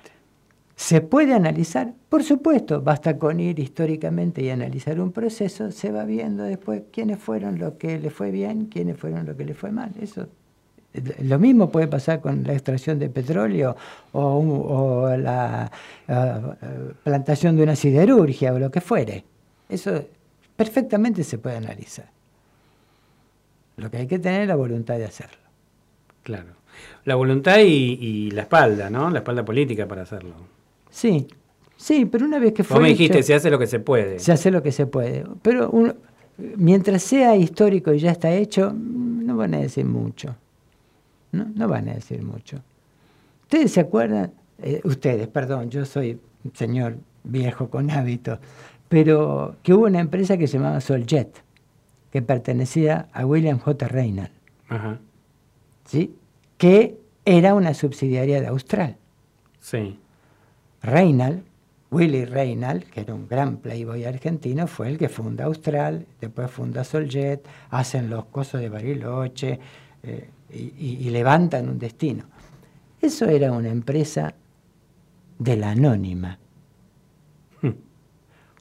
[0.77, 1.93] ¿Se puede analizar?
[2.09, 7.19] Por supuesto, basta con ir históricamente y analizar un proceso, se va viendo después quiénes
[7.19, 9.91] fueron lo que le fue bien, quiénes fueron lo que le fue mal.
[10.01, 10.29] Eso
[11.23, 13.77] lo mismo puede pasar con la extracción de petróleo
[14.13, 15.71] o, la
[17.05, 19.25] plantación de una siderurgia o lo que fuere.
[19.69, 20.05] Eso
[20.59, 22.11] perfectamente se puede analizar.
[23.77, 25.39] Lo que hay que tener es la voluntad de hacerlo.
[26.25, 26.49] Claro.
[27.05, 29.09] La voluntad y, la espalda, ¿no?
[29.09, 30.35] La espalda política para hacerlo.
[30.91, 31.29] Sí,
[31.77, 32.75] sí, pero una vez que fue.
[32.75, 34.19] Vos me dijiste, se hace lo que se puede.
[34.19, 35.25] Se hace lo que se puede.
[35.43, 35.73] Pero
[36.57, 40.35] mientras sea histórico y ya está hecho, no van a decir mucho.
[41.31, 42.59] No, no van a decir mucho.
[43.43, 44.33] ¿Ustedes se acuerdan?
[44.61, 46.19] Eh, ustedes, perdón, yo soy
[46.53, 48.41] señor viejo con hábito
[48.89, 51.43] pero que hubo una empresa que se llamaba Soljet,
[52.11, 53.89] que pertenecía a William J.
[53.89, 54.31] Reynald,
[55.85, 56.15] ¿sí?
[56.57, 58.97] que era una subsidiaria de Austral.
[59.61, 59.99] Sí.
[60.83, 61.43] Reynald,
[61.91, 66.85] Willy Reynald, que era un gran playboy argentino, fue el que funda Austral, después funda
[66.85, 69.59] Soljet, hacen los cosos de Bariloche
[70.03, 72.25] eh, y levantan un destino.
[73.01, 74.35] Eso era una empresa
[75.39, 76.39] de la anónima,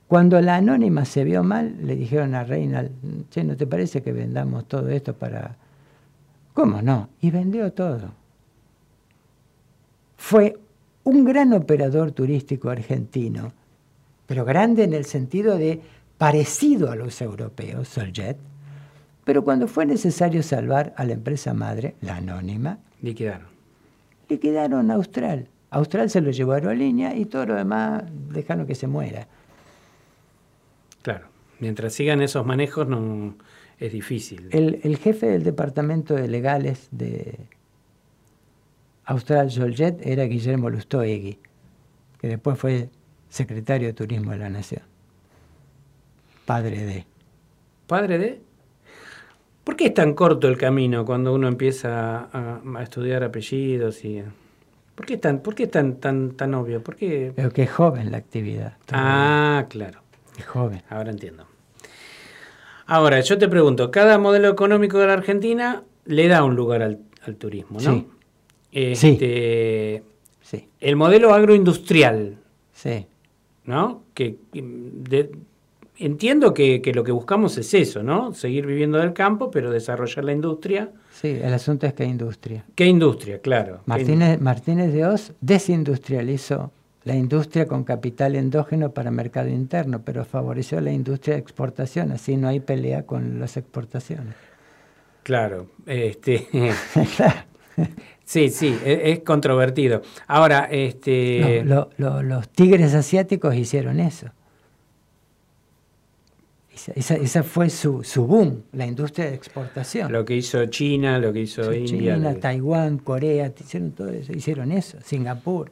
[0.07, 2.87] cuando la anónima se vio mal, le dijeron a Reina,
[3.29, 5.55] che, ¿no te parece que vendamos todo esto para...?
[6.53, 7.09] ¿Cómo no?
[7.21, 8.11] Y vendió todo.
[10.17, 10.57] Fue
[11.03, 13.51] un gran operador turístico argentino,
[14.25, 15.81] pero grande en el sentido de
[16.17, 18.37] parecido a los europeos, Soljet,
[19.23, 23.47] pero cuando fue necesario salvar a la empresa madre, la anónima, liquidaron.
[24.29, 25.47] Liquidaron a Austral.
[25.69, 29.27] Austral se lo llevó a Aerolínea y todo lo demás dejaron que se muera.
[31.07, 31.27] Claro.
[31.61, 33.37] Mientras sigan esos manejos no
[33.79, 34.49] es difícil.
[34.51, 37.39] El, el jefe del departamento de legales de
[39.05, 41.39] Austral Joljet era Guillermo Lustoegui,
[42.19, 42.89] que después fue
[43.29, 44.81] secretario de Turismo de la Nación.
[46.45, 47.05] Padre de.
[47.87, 48.41] ¿Padre de?
[49.63, 54.23] ¿Por qué es tan corto el camino cuando uno empieza a, a estudiar apellidos y
[54.93, 56.83] ¿Por qué es tan, por qué es tan, tan, tan obvio?
[56.83, 57.31] ¿Por qué?
[57.33, 58.73] Pero que es joven la actividad.
[58.91, 60.01] Ah, claro.
[60.37, 60.81] Es joven.
[60.89, 61.45] Ahora entiendo.
[62.85, 66.99] Ahora, yo te pregunto, cada modelo económico de la Argentina le da un lugar al,
[67.25, 67.93] al turismo, ¿no?
[67.93, 68.07] Sí.
[68.71, 70.03] Este,
[70.41, 70.69] Sí.
[70.79, 72.37] El modelo agroindustrial,
[72.71, 73.05] Sí.
[73.65, 74.03] ¿no?
[74.13, 75.31] Que de-
[75.97, 78.33] entiendo que, que lo que buscamos es eso, ¿no?
[78.33, 80.91] Seguir viviendo del campo, pero desarrollar la industria.
[81.11, 82.63] Sí, el asunto es hay industria.
[82.75, 83.41] ¿Qué industria?
[83.41, 83.77] Claro.
[83.77, 86.71] ¿Qué Martínez, Martínez de Oz desindustrializó
[87.07, 92.35] la industria con capital endógeno para mercado interno, pero favoreció la industria de exportación, así
[92.35, 94.35] no hay pelea con las exportaciones.
[95.23, 96.47] Claro, este,
[98.25, 100.01] sí, sí, e- es, controvertido.
[100.27, 104.27] Ahora, este, Lo- lo- lo- los tigres asiáticos hicieron eso.
[106.95, 110.11] Esa, esa- fue su, su boom, la industria de exportación.
[110.11, 112.15] lo que hizo China, lo que hizo India.
[112.15, 115.71] China, lo que- Taiwán, Corea, hicieron todo eso, hicieron eso, Singapur.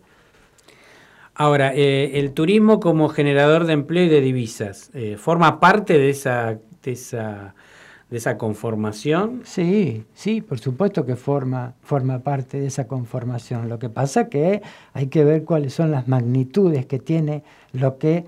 [1.36, 6.10] Ahora, eh, el turismo como generador de empleo y de divisas, eh, ¿forma parte de
[6.10, 7.54] esa, de esa,
[8.10, 9.42] de esa conformación?
[9.44, 13.68] Sí, sí, por supuesto que forma, forma parte de esa conformación.
[13.68, 14.62] Lo que pasa que
[14.94, 18.24] hay que ver cuáles son las magnitudes que tiene lo que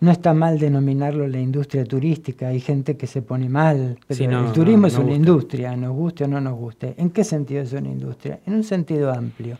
[0.00, 2.48] no está mal denominarlo la industria turística.
[2.48, 5.16] Hay gente que se pone mal, pero Sí, no, el turismo no, es una gusta.
[5.16, 6.94] industria, nos guste o no nos guste.
[6.98, 8.40] ¿En qué sentido es una industria?
[8.44, 9.56] En un sentido amplio.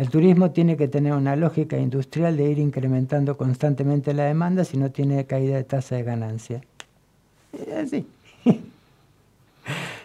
[0.00, 4.78] El turismo tiene que tener una lógica industrial de ir incrementando constantemente la demanda si
[4.78, 6.62] no tiene caída de tasa de ganancia.
[7.76, 8.06] Así.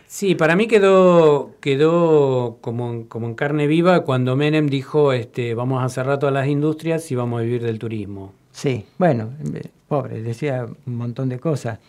[0.08, 5.54] Sí, para mí quedó, quedó como, en- como en carne viva cuando Menem dijo, este,
[5.56, 8.32] vamos a cerrar todas las industrias y vamos a vivir del turismo.
[8.52, 11.80] Sí, bueno, eh, pobre, decía un montón de cosas.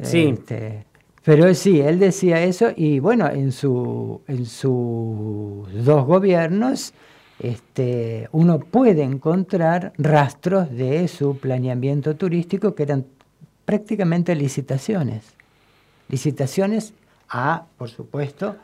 [0.00, 0.28] Sí.
[0.32, 0.84] Este,
[1.24, 6.94] pero sí, él decía eso y bueno, en, su, en sus dos gobiernos
[7.40, 13.06] este, uno puede encontrar rastros de su planeamiento turístico que eran
[13.64, 15.24] prácticamente licitaciones.
[16.08, 16.94] Licitaciones
[17.28, 18.56] a, por supuesto,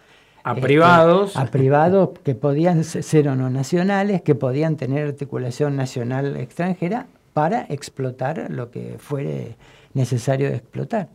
[0.42, 1.36] A este, privados.
[1.36, 7.06] A privados que podían se- ser o no nacionales, que podían tener articulación nacional extranjera
[7.32, 9.56] para explotar lo que fuere
[9.92, 11.08] necesario de explotar.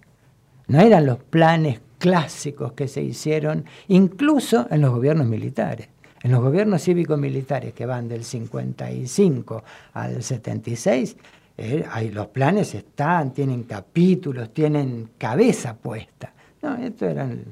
[0.68, 5.89] No eran los planes clásicos que se hicieron incluso en los gobiernos militares.
[6.24, 9.63] En los gobiernos cívico-militares que van del 55
[9.93, 11.15] al 76,
[11.57, 16.34] eh, ahí los planes están, tienen capítulos, tienen cabeza puesta.
[16.61, 17.43] No, esto eran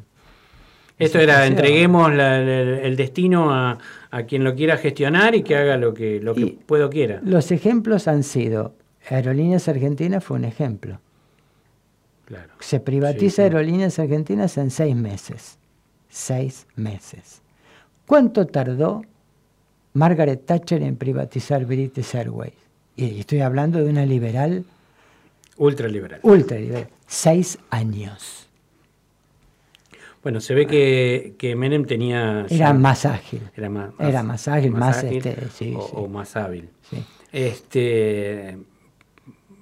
[0.99, 3.78] Esto era, entreguemos la- la- el destino a,
[4.11, 6.89] a quien lo quiera gestionar y que haga lo que, lo que Y- pueda o
[6.89, 7.22] quiera.
[7.24, 8.74] Los ejemplos han sido,
[9.09, 10.99] Aerolíneas Argentinas fue un ejemplo.
[12.26, 12.49] Claro.
[12.59, 13.41] Se privatiza Sí, sí.
[13.43, 15.59] Aerolíneas Argentinas en seis meses.
[16.09, 17.41] Seis meses.
[18.08, 19.03] ¿Cuánto tardó
[19.93, 22.53] Margaret Thatcher en privatizar British Airways?
[22.95, 24.64] Y estoy hablando de una liberal
[25.58, 26.20] Ultraliberal.
[26.24, 26.88] ultraliberal.
[27.05, 28.47] Seis años.
[30.24, 32.45] Bueno, se ve que, que Menem tenía...
[32.49, 33.41] Era más ágil.
[33.55, 35.91] Era más, Era más ágil, más, ágil este, sí, o, sí.
[35.93, 36.70] o más hábil.
[37.32, 38.58] Este,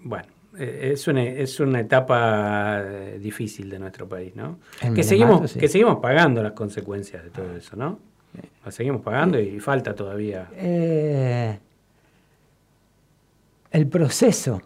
[0.04, 0.28] bueno,
[0.58, 4.60] eh, es una, es una etapa eh, difícil de nuestro país, ¿no?
[4.82, 8.00] El Que seguimos, que seguimos pagando las consecuencias de todo eso, ¿no?
[8.64, 10.50] Las seguimos pagando y falta todavía.
[10.56, 11.58] Eh,
[13.72, 14.62] el proceso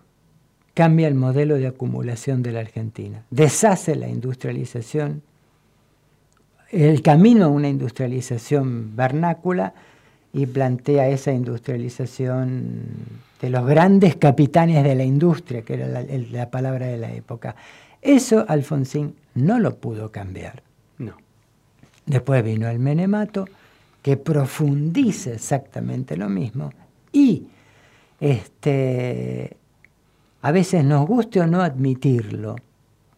[0.73, 5.21] cambia el modelo de acumulación de la Argentina, deshace la industrialización,
[6.71, 9.73] el camino a una industrialización vernácula
[10.31, 12.83] y plantea esa industrialización
[13.41, 17.55] de los grandes capitanes de la industria, que era la, la palabra de la época.
[18.01, 20.63] Eso Alfonsín no lo pudo cambiar.
[20.97, 21.17] No.
[22.05, 23.45] Después vino el Menemato,
[24.01, 26.71] que profundiza exactamente lo mismo.
[27.11, 27.47] Y
[28.19, 29.57] este,
[30.41, 32.55] a veces nos guste o no admitirlo,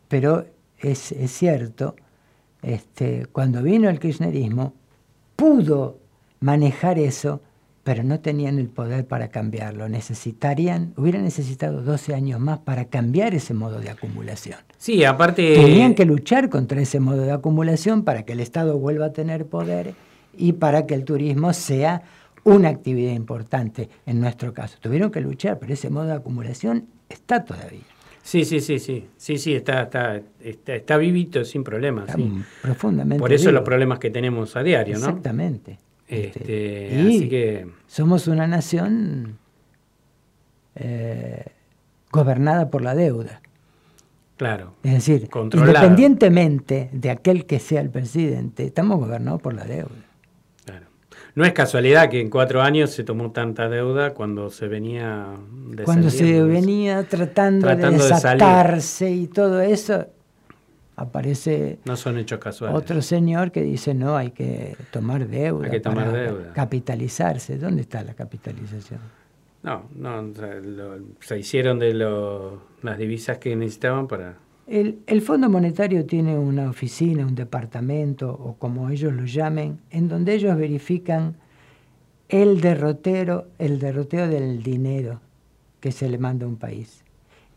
[0.07, 0.45] pero
[0.79, 1.95] es, es cierto,
[2.61, 4.73] este, cuando vino el kirchnerismo,
[5.35, 5.97] pudo
[6.39, 7.41] manejar eso,
[7.83, 9.89] pero no tenían el poder para cambiarlo.
[9.89, 14.59] Necesitarían, hubieran necesitado 12 años más para cambiar ese modo de acumulación.
[14.77, 15.55] Sí, aparte...
[15.55, 19.47] Tenían que luchar contra ese modo de acumulación para que el Estado vuelva a tener
[19.47, 19.95] poder
[20.37, 22.03] y para que el turismo sea
[22.43, 24.77] una actividad importante en nuestro caso.
[24.81, 27.81] Tuvieron que luchar, pero ese modo de acumulación está todavía.
[28.23, 29.07] Sí, sí, sí, sí.
[29.17, 32.05] Sí, sí, está, está, está, está vivito sin problemas.
[32.09, 32.31] Está sí.
[32.61, 33.53] profundamente Por eso vivo.
[33.53, 35.07] los problemas que tenemos a diario, ¿no?
[35.07, 35.79] Exactamente.
[36.07, 39.37] Este, Y así que somos una nación
[40.75, 41.45] eh,
[42.11, 43.41] gobernada por la deuda.
[44.37, 44.73] Claro.
[44.83, 50.10] Es decir, independientemente de aquel que sea el presidente, estamos gobernados por la deuda.
[51.35, 55.27] No es casualidad que en cuatro años se tomó tanta deuda cuando se venía
[55.85, 60.07] Cuando se venía tratando, Tratando de desatarse y todo eso,
[60.95, 62.77] aparece No son hechos casuales.
[62.77, 65.65] otro señor que dice, no, hay que tomar deuda.
[65.65, 66.53] Hay que tomar para deuda.
[66.53, 67.57] Capitalizarse.
[67.57, 68.99] ¿Dónde está la capitalización?
[69.63, 74.35] No, no, lo- se hicieron de lo- las divisas que necesitaban para...
[74.67, 80.07] El, el Fondo Monetario tiene una oficina, un departamento, o como ellos lo llamen, en
[80.07, 81.35] donde ellos verifican
[82.29, 85.19] el derrotero, el derroteo del dinero
[85.81, 87.03] que se le manda a un país.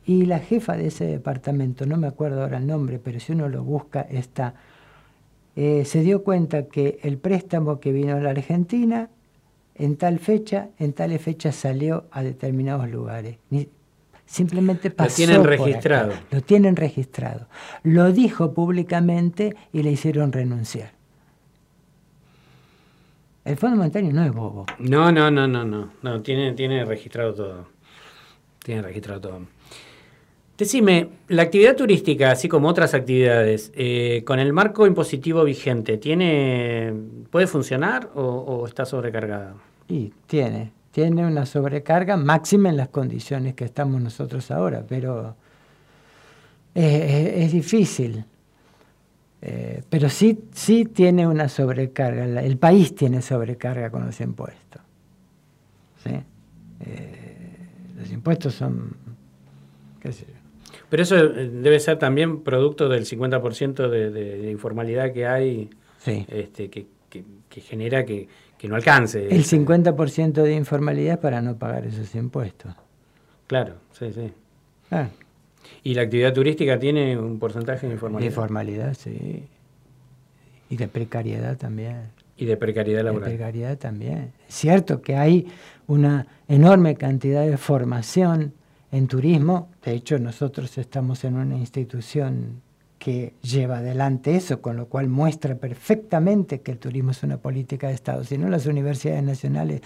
[0.06, 3.48] Y la jefa de ese departamento, no me acuerdo ahora el nombre, pero si uno
[3.48, 4.54] lo busca, está,
[5.56, 9.08] eh, se dio cuenta que el préstamo que vino a la Argentina,
[9.76, 13.38] en tal fecha, en tales fechas salió a determinados lugares.
[14.26, 15.64] Simplemente pasó tienen por acá.
[15.64, 16.12] registrado.
[16.30, 17.46] Lo tienen registrado.
[17.82, 20.92] Lo dijo públicamente y le hicieron renunciar.
[23.44, 24.66] El Fondo Monetario no es bobo.
[24.78, 27.66] No, no, no, no, no, no, tiene, tiene registrado todo.
[28.62, 29.40] Tiene registrado todo.
[30.56, 36.94] Decime, la actividad turística, así como otras actividades, eh, con el marco impositivo vigente, ¿tiene,
[37.30, 39.54] ¿puede funcionar o, o está sobrecargada?
[39.88, 45.34] Y tiene, tiene una sobrecarga máxima en las condiciones que estamos nosotros ahora, pero
[46.72, 48.24] eh, es, es difícil.
[49.42, 54.80] Eh, pero sí, sí tiene una sobrecarga, el país tiene sobrecarga con los impuestos.
[56.04, 56.12] ¿sí?
[56.86, 57.56] Eh,
[57.98, 58.96] los impuestos son,
[60.00, 64.50] qué sé yo, Pero eso eh, debe ser también producto del 50% de, de- de
[64.52, 66.24] informalidad que hay, Sí.
[66.28, 68.28] este, que, que- que genera que,
[68.58, 69.28] que no alcance.
[69.34, 72.74] El 50% de informalidad para no pagar esos impuestos.
[73.46, 74.32] Claro, sí, sí.
[74.90, 75.08] Ah,
[75.82, 78.30] ¿Y la actividad turística tiene un porcentaje de de informalidad?
[78.30, 79.44] informalidad, sí.
[80.70, 82.10] Y de precariedad también.
[82.36, 83.28] Y de precariedad De laboral.
[83.30, 84.32] precariedad también.
[84.48, 85.46] Es cierto que hay
[85.86, 88.54] una enorme cantidad de formación
[88.90, 89.70] en turismo.
[89.84, 92.62] De hecho, nosotros estamos en una institución
[93.04, 97.88] que lleva adelante eso, con lo cual muestra perfectamente que el turismo es una política
[97.88, 98.24] de Estado.
[98.24, 99.82] Si no, las universidades nacionales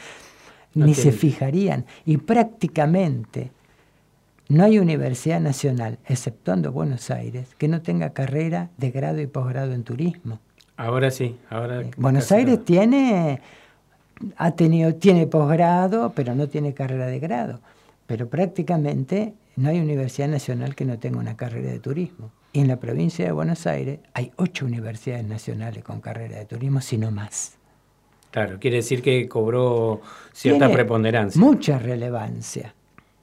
[0.72, 1.84] No ni se fijarían.
[2.06, 3.50] Y prácticamente
[4.48, 9.72] no hay universidad nacional, exceptuando Buenos Aires, que no tenga carrera de grado y posgrado
[9.72, 10.38] en turismo.
[10.76, 11.82] Ahora sí, ahora...
[11.96, 13.40] Buenos casi Aires tiene,
[14.36, 17.58] ha tenido, tiene posgrado, pero no tiene carrera de grado.
[18.06, 22.30] Pero prácticamente no hay universidad nacional que no tenga una carrera de turismo.
[22.53, 26.80] Y en la provincia de Buenos Aires hay ocho universidades nacionales con carrera de turismo,
[26.80, 27.59] si no más.
[28.30, 30.01] Claro, quiere decir que cobró
[30.32, 31.40] cierta Tiene preponderancia.
[31.40, 32.74] Mucha relevancia,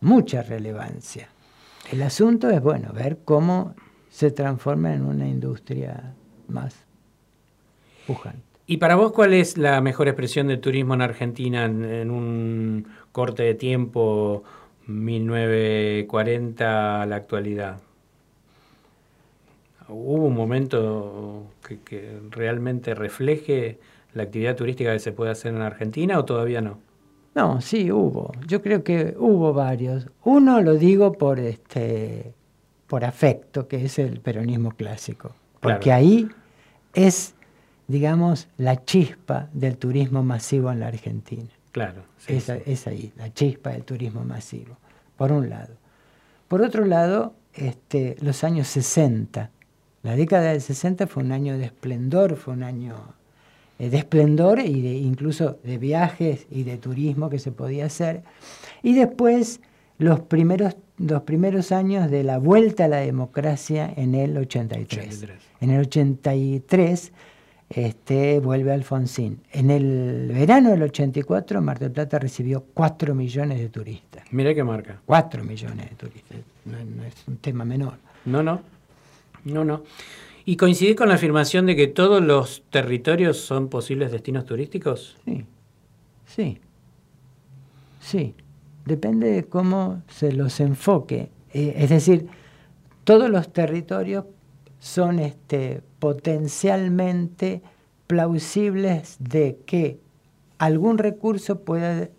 [0.01, 1.29] mucha relevancia.
[1.91, 3.75] El asunto es, bueno, ver cómo
[4.09, 6.13] se transforma en una industria
[6.47, 6.75] más
[8.07, 8.41] pujante.
[8.67, 12.87] ¿Y para vos cuál es la mejor expresión del turismo en Argentina en, en un
[13.11, 14.43] corte de tiempo
[14.87, 17.84] 1940 a la actualidad?
[19.87, 23.79] ¿Hubo un momento que, que realmente refleje
[24.13, 26.79] la actividad turística que se puede hacer en Argentina o todavía no?
[27.35, 28.31] No, sí, hubo.
[28.47, 30.07] Yo creo que hubo varios.
[30.23, 32.33] Uno lo digo por este
[32.87, 35.35] por afecto, que es el peronismo clásico.
[35.59, 35.99] Porque Claro.
[35.99, 36.29] ahí
[36.93, 37.33] es,
[37.87, 41.49] digamos, la chispa del turismo masivo en la Argentina.
[41.71, 42.03] Claro.
[42.19, 44.77] sí, es, es ahí, la chispa del turismo masivo,
[45.17, 45.73] por un lado.
[46.47, 49.49] Por otro lado, este, los años 60.
[50.05, 52.95] La década del 60 fue un año de esplendor, fue un año
[53.79, 58.21] eh, de esplendor y de, incluso de viajes y de turismo que se podía hacer.
[58.83, 59.61] Y después
[59.97, 65.07] los primeros, los primeros años de la vuelta a la democracia en el 83.
[65.07, 65.37] 83.
[65.61, 67.11] En el 83
[67.71, 69.41] este, vuelve Alfonsín.
[69.51, 74.23] En el verano del 84 Mar del Plata recibió 4 millones de turistas.
[74.29, 75.01] Mira qué marca.
[75.07, 76.37] 4 millones de turistas.
[76.65, 77.95] No, no es un tema menor.
[78.25, 78.74] No, no.
[79.45, 79.83] No, no.
[80.43, 85.15] ¿Y coincide con la afirmación de que todos los territorios son posibles destinos turísticos?
[85.25, 85.45] Sí,
[86.25, 86.59] sí,
[87.99, 88.35] sí.
[88.85, 91.29] Depende de cómo se los enfoque.
[91.53, 92.27] Eh, es decir,
[93.03, 94.25] todos los territorios
[94.79, 97.63] son este, potencialmente
[98.05, 99.99] plausibles de que
[100.59, 102.09] algún recurso pueda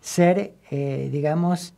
[0.00, 1.74] ser, eh, digamos,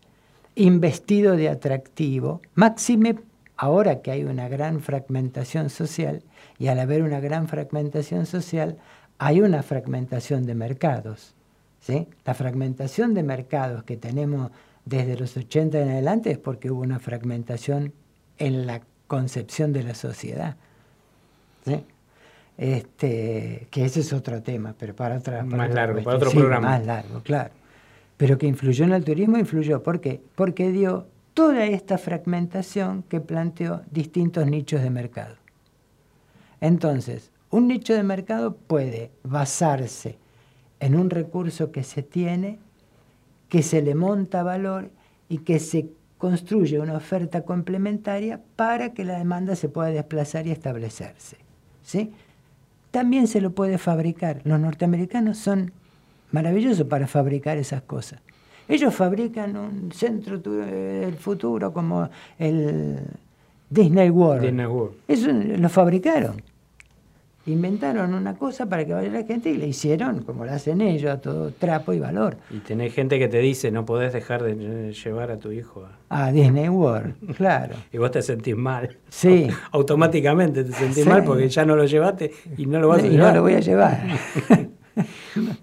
[0.54, 3.16] investido de atractivo, máxime
[3.56, 6.22] ahora que hay una gran fragmentación social,
[6.58, 8.76] y al haber una gran fragmentación social,
[9.18, 11.34] hay una fragmentación de mercados.
[11.80, 12.08] ¿sí?
[12.24, 14.50] La fragmentación de mercados que tenemos
[14.84, 17.92] desde los 80 en adelante es porque hubo una fragmentación
[18.38, 20.56] en la concepción de la sociedad.
[21.64, 21.84] ¿sí?
[22.58, 26.38] Este, que ese es otro tema, pero para otra Más otra largo, para otro Sí,
[26.38, 26.68] programa.
[26.68, 27.50] Más largo, claro.
[28.16, 29.82] Pero que influyó en el turismo, influyó.
[29.82, 30.20] ¿Por qué?
[30.34, 35.36] Porque dio toda esta fragmentación que planteó distintos nichos de mercado.
[36.60, 40.18] Entonces, un nicho de mercado puede basarse
[40.80, 42.58] en un recurso que se tiene,
[43.48, 44.90] que se le monta valor
[45.28, 50.50] y que se construye una oferta complementaria para que la demanda se pueda desplazar y
[50.50, 51.36] establecerse.
[51.82, 52.12] ¿sí?
[52.90, 54.40] También se lo puede fabricar.
[54.44, 55.72] Los norteamericanos son
[56.30, 58.20] maravillosos para fabricar esas cosas.
[58.72, 62.08] Ellos fabrican un centro del futuro como
[62.38, 62.98] el
[63.68, 64.42] Disney World.
[64.42, 64.94] Disney World.
[65.08, 66.40] Eso lo fabricaron.
[67.44, 71.10] Inventaron una cosa para que vaya la gente y le hicieron, como lo hacen ellos,
[71.10, 72.36] a todo trapo y valor.
[72.50, 75.84] Y tenés gente que te dice, no podés dejar de llevar a tu hijo.
[76.08, 76.26] a-".
[76.26, 77.74] A Disney World, claro.
[77.92, 78.96] Y vos te sentís mal.
[79.08, 79.48] Sí.
[79.72, 81.08] Automáticamente te sentís Sí.
[81.10, 83.28] mal porque ya no lo llevaste y no lo vas a Y llevar.
[83.30, 84.00] no lo voy a llevar.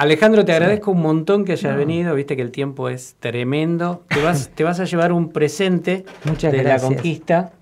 [0.00, 2.14] Alejandro, te agradezco un montón que hayas venido.
[2.14, 4.02] Viste que el tiempo es tremendo.
[4.08, 6.82] Te vas, te vas a llevar un presente Muchas de gracias.
[6.82, 7.52] la conquista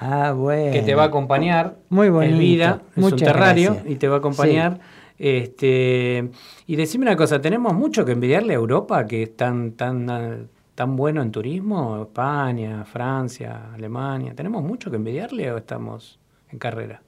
[0.00, 0.72] Ah, bueno.
[0.72, 1.76] que te va a acompañar.
[1.90, 2.32] Muy bonito.
[2.34, 3.92] Es vida, es un terrario gracias.
[3.92, 4.80] y te va a acompañar.
[5.20, 6.30] Este,
[6.66, 10.96] y decime una cosa, ¿tenemos mucho que envidiarle a Europa que es tan, tan, tan
[10.96, 12.02] bueno en turismo?
[12.02, 14.34] España, Francia, Alemania.
[14.34, 16.18] ¿Tenemos mucho que envidiarle o estamos
[16.50, 17.00] en carrera?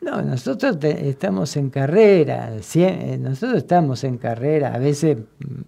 [0.00, 5.60] No, nosotros estamos en carrera, eh, nosotros estamos en carrera, a veces mm,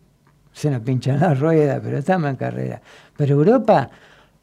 [0.52, 2.80] se nos pinchan las ruedas, pero estamos en carrera.
[3.16, 3.90] Pero Europa,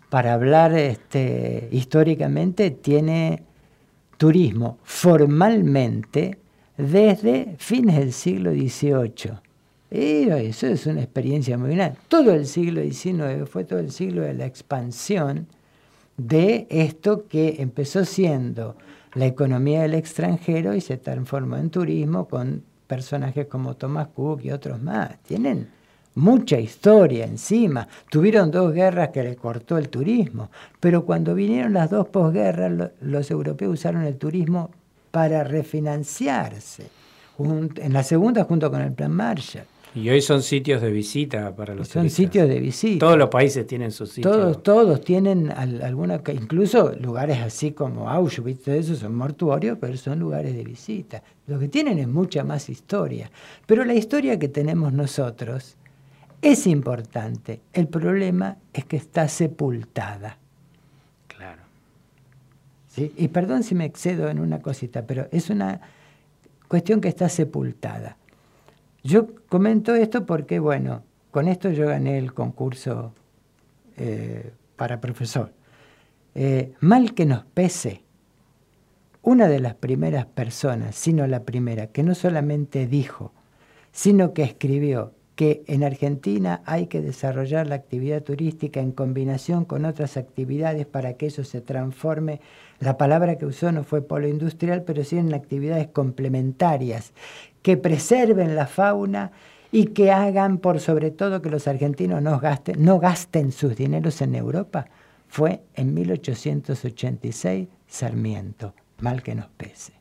[0.10, 3.44] para hablar este, históricamente, tiene
[4.18, 6.38] turismo formalmente
[6.78, 9.40] desde fines del siglo XVIII.
[9.92, 11.98] Y eso es una experiencia muy grande.
[12.08, 15.48] Todo el siglo XIX fue todo el siglo de la expansión
[16.18, 18.76] de esto que empezó siendo
[19.14, 24.52] la economía del extranjero y se transformó en turismo con personajes como Thomas Cook y
[24.52, 25.18] otros más.
[25.24, 25.68] Tienen
[26.16, 27.88] mucha historia encima.
[28.10, 30.50] Tuvieron dos guerras que le cortó el turismo,
[30.80, 34.72] pero cuando vinieron las dos posguerras, lo- los europeos usaron el turismo
[35.12, 36.88] para refinanciarse.
[37.38, 39.64] En la segunda, junto con el Plan Marshall.
[39.96, 42.16] Y hoy son sitios de visita para los Son turistas.
[42.18, 43.00] sitios de visita.
[43.06, 44.32] Todos los países tienen sus sitios.
[44.36, 49.98] Todos, todos tienen al- alguna, incluso lugares así como Auschwitz, todo eso son mortuorios, pero
[49.98, 51.24] son lugares de visita.
[51.48, 53.32] Lo que tienen es mucha más historia.
[53.66, 55.76] Pero la historia que tenemos nosotros
[56.42, 57.60] es importante.
[57.74, 60.38] El problema es que está sepultada.
[61.28, 61.64] Claro.
[62.90, 63.12] ¿sí?
[63.18, 65.82] Y perdón si me excedo en una cosita, pero es una
[66.68, 68.18] cuestión que está sepultada.
[69.04, 73.14] Yo comento esto porque, bueno, con esto yo gané el concurso
[73.98, 75.54] eh, para profesor.
[76.36, 78.04] Eh, mal que nos pese,
[79.22, 83.34] una de las primeras personas, sino la primera, que no solamente dijo,
[83.92, 89.86] sino que escribió que en Argentina hay que desarrollar la actividad turística en combinación con
[89.86, 92.42] otras actividades para que eso se transforme.
[92.80, 97.14] La palabra que usó no fue polo industrial, pero sí en actividades complementarias
[97.62, 99.32] que preserven la fauna
[99.72, 104.22] y que hagan por sobre todo que los argentinos no gasten, no gasten sus dineros
[104.22, 104.88] en Europa.
[105.28, 109.94] Fue en 1886 Sarmiento, mal que nos pese.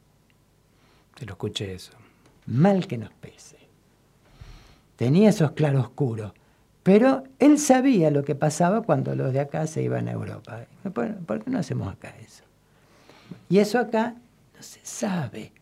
[1.19, 1.93] Te lo escuché eso.
[2.47, 3.57] Mal que nos pese.
[4.97, 6.33] Tenía esos claroscuros,
[6.83, 10.67] pero él sabía lo que pasaba cuando los de acá se iban a Europa.
[10.95, 12.45] ¿Por, por qué no hacemos acá eso?
[13.49, 14.15] Y eso acá
[14.57, 15.53] no se sabe,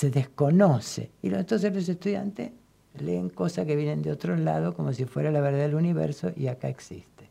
[0.00, 1.10] se desconoce.
[1.20, 2.52] Y entonces los estudiantes
[2.98, 6.46] leen cosas que vienen de otro lado como si fuera la verdad del universo y
[6.46, 7.28] acá existe.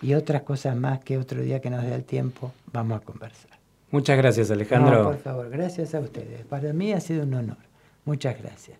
[0.00, 3.50] Y otras cosas más que otro día que nos dé el tiempo vamos a conversar.
[3.90, 5.02] Muchas gracias, Alejandro.
[5.02, 6.44] No, por favor, gracias a ustedes.
[6.46, 7.58] Para mí ha sido un honor.
[8.04, 8.78] Muchas gracias.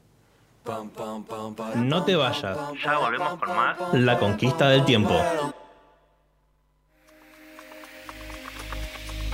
[1.74, 2.56] No te vayas.
[2.84, 3.76] Ya volvemos con más.
[3.92, 5.20] La conquista del tiempo.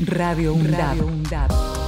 [0.01, 1.86] Radio UNDAB.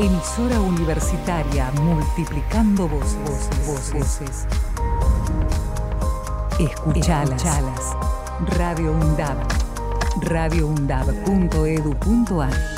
[0.00, 3.50] Emisora universitaria multiplicando voces.
[3.66, 4.46] voces.
[6.60, 7.42] Escuchalas.
[8.56, 9.38] Radio UNDAB.
[10.20, 12.77] radioundab.edu.ar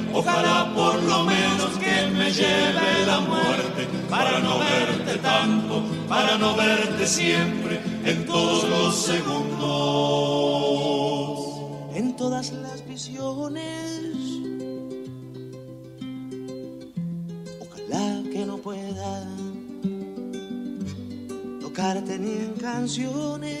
[0.13, 6.55] Ojalá por lo menos que me lleve la muerte para no verte tanto, para no
[6.55, 9.57] verte siempre en todos los segundos,
[11.95, 14.17] en todas las visiones.
[17.61, 19.25] Ojalá que no pueda
[21.61, 23.60] tocarte ni en canciones.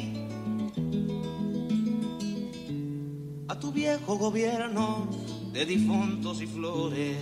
[3.61, 5.07] Tu viejo gobierno
[5.53, 7.15] de difuntos y flores.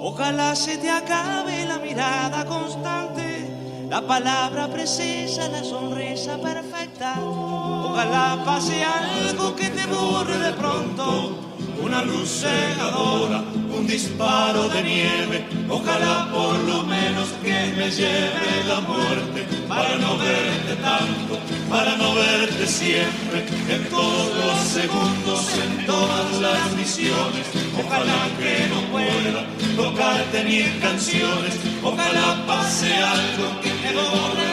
[0.00, 7.16] Ojalá se te acabe la mirada constante, la palabra precisa, la sonrisa perfecta.
[7.20, 11.47] Ojalá pase algo que te borre de pronto,
[11.82, 13.42] una luz cegadora,
[13.76, 15.44] un disparo de nieve.
[15.68, 22.14] Ojalá por lo menos que me lleve la muerte para no verte tanto, para no
[22.14, 27.46] verte siempre, en todos los segundos, en todas las misiones.
[27.78, 34.48] Ojalá que no pueda tocarte ni canciones, ojalá pase algo que te borre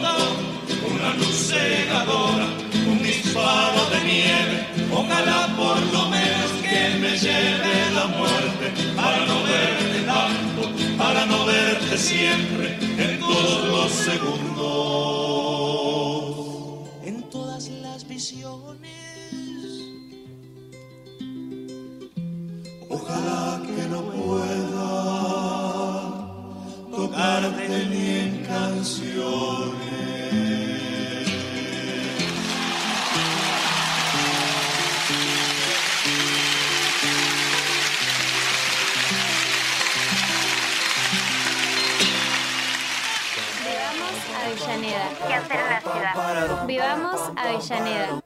[0.00, 0.36] pronto,
[0.94, 2.46] una luz cegadora,
[2.88, 4.79] un disparo de nieve.
[4.92, 10.62] Ojalá por lo menos que me lleve la muerte para no verte tanto,
[10.98, 14.58] para no verte siempre en todos los segundos,
[17.04, 18.90] en todas las visiones.
[22.88, 24.90] Ojalá que no pueda
[26.90, 29.89] tocarte ni en canciones.
[45.26, 46.66] Que hacer en la ciudad.
[46.66, 48.20] Vivamos Avellaneda.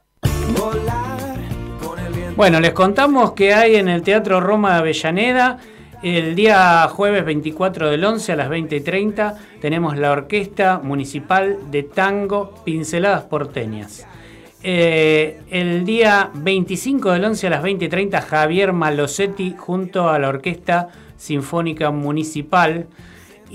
[2.36, 5.58] Bueno, les contamos que hay en el Teatro Roma de Avellaneda
[6.04, 12.52] el día jueves 24 del 11 a las 20.30 tenemos la Orquesta Municipal de Tango
[12.62, 14.06] Pinceladas Porteñas.
[14.62, 20.88] Eh, el día 25 del 11 a las 20.30 Javier Malosetti junto a la Orquesta
[21.16, 22.86] Sinfónica Municipal.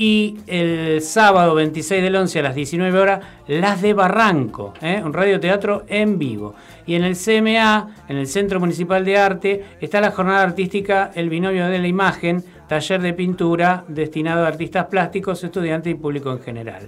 [0.02, 5.02] Y el sábado 26 del 11 a las 19 horas, Las de Barranco, ¿eh?
[5.04, 6.56] un radioteatro en vivo.
[6.86, 11.30] Y en el CMA, en el Centro Municipal de Arte, está la jornada artística El
[11.30, 16.40] Binomio de la Imagen, taller de pintura destinado a artistas plásticos, estudiantes y público en
[16.40, 16.88] general.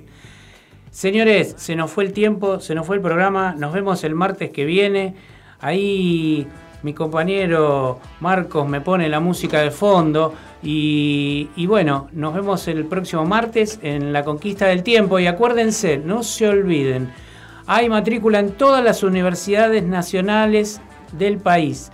[0.89, 4.51] Señores, se nos fue el tiempo, se nos fue el programa, nos vemos el martes
[4.51, 5.15] que viene.
[5.59, 6.47] Ahí
[6.83, 10.33] mi compañero Marcos me pone la música de fondo.
[10.63, 15.19] Y, bueno, nos vemos el próximo martes en la conquista del tiempo.
[15.19, 17.11] Y acuérdense, no se olviden,
[17.67, 20.81] hay matrícula en todas las universidades nacionales
[21.13, 21.91] del país.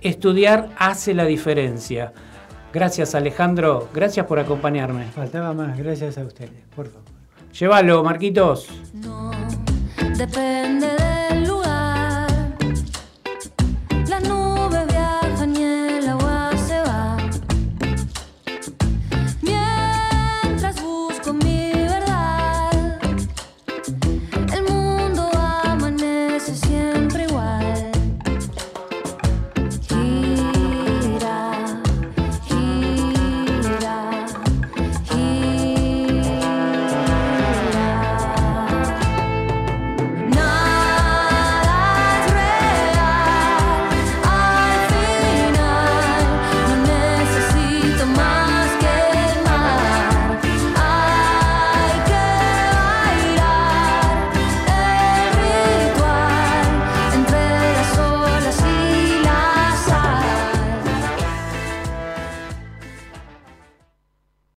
[0.00, 2.12] Estudiar hace la diferencia.
[2.72, 5.04] Gracias Alejandro, gracias por acompañarme.
[5.14, 7.02] Faltaba más, gracias a ustedes, por favor.
[7.52, 8.68] Llévalo, Marquitos.
[10.16, 11.01] depende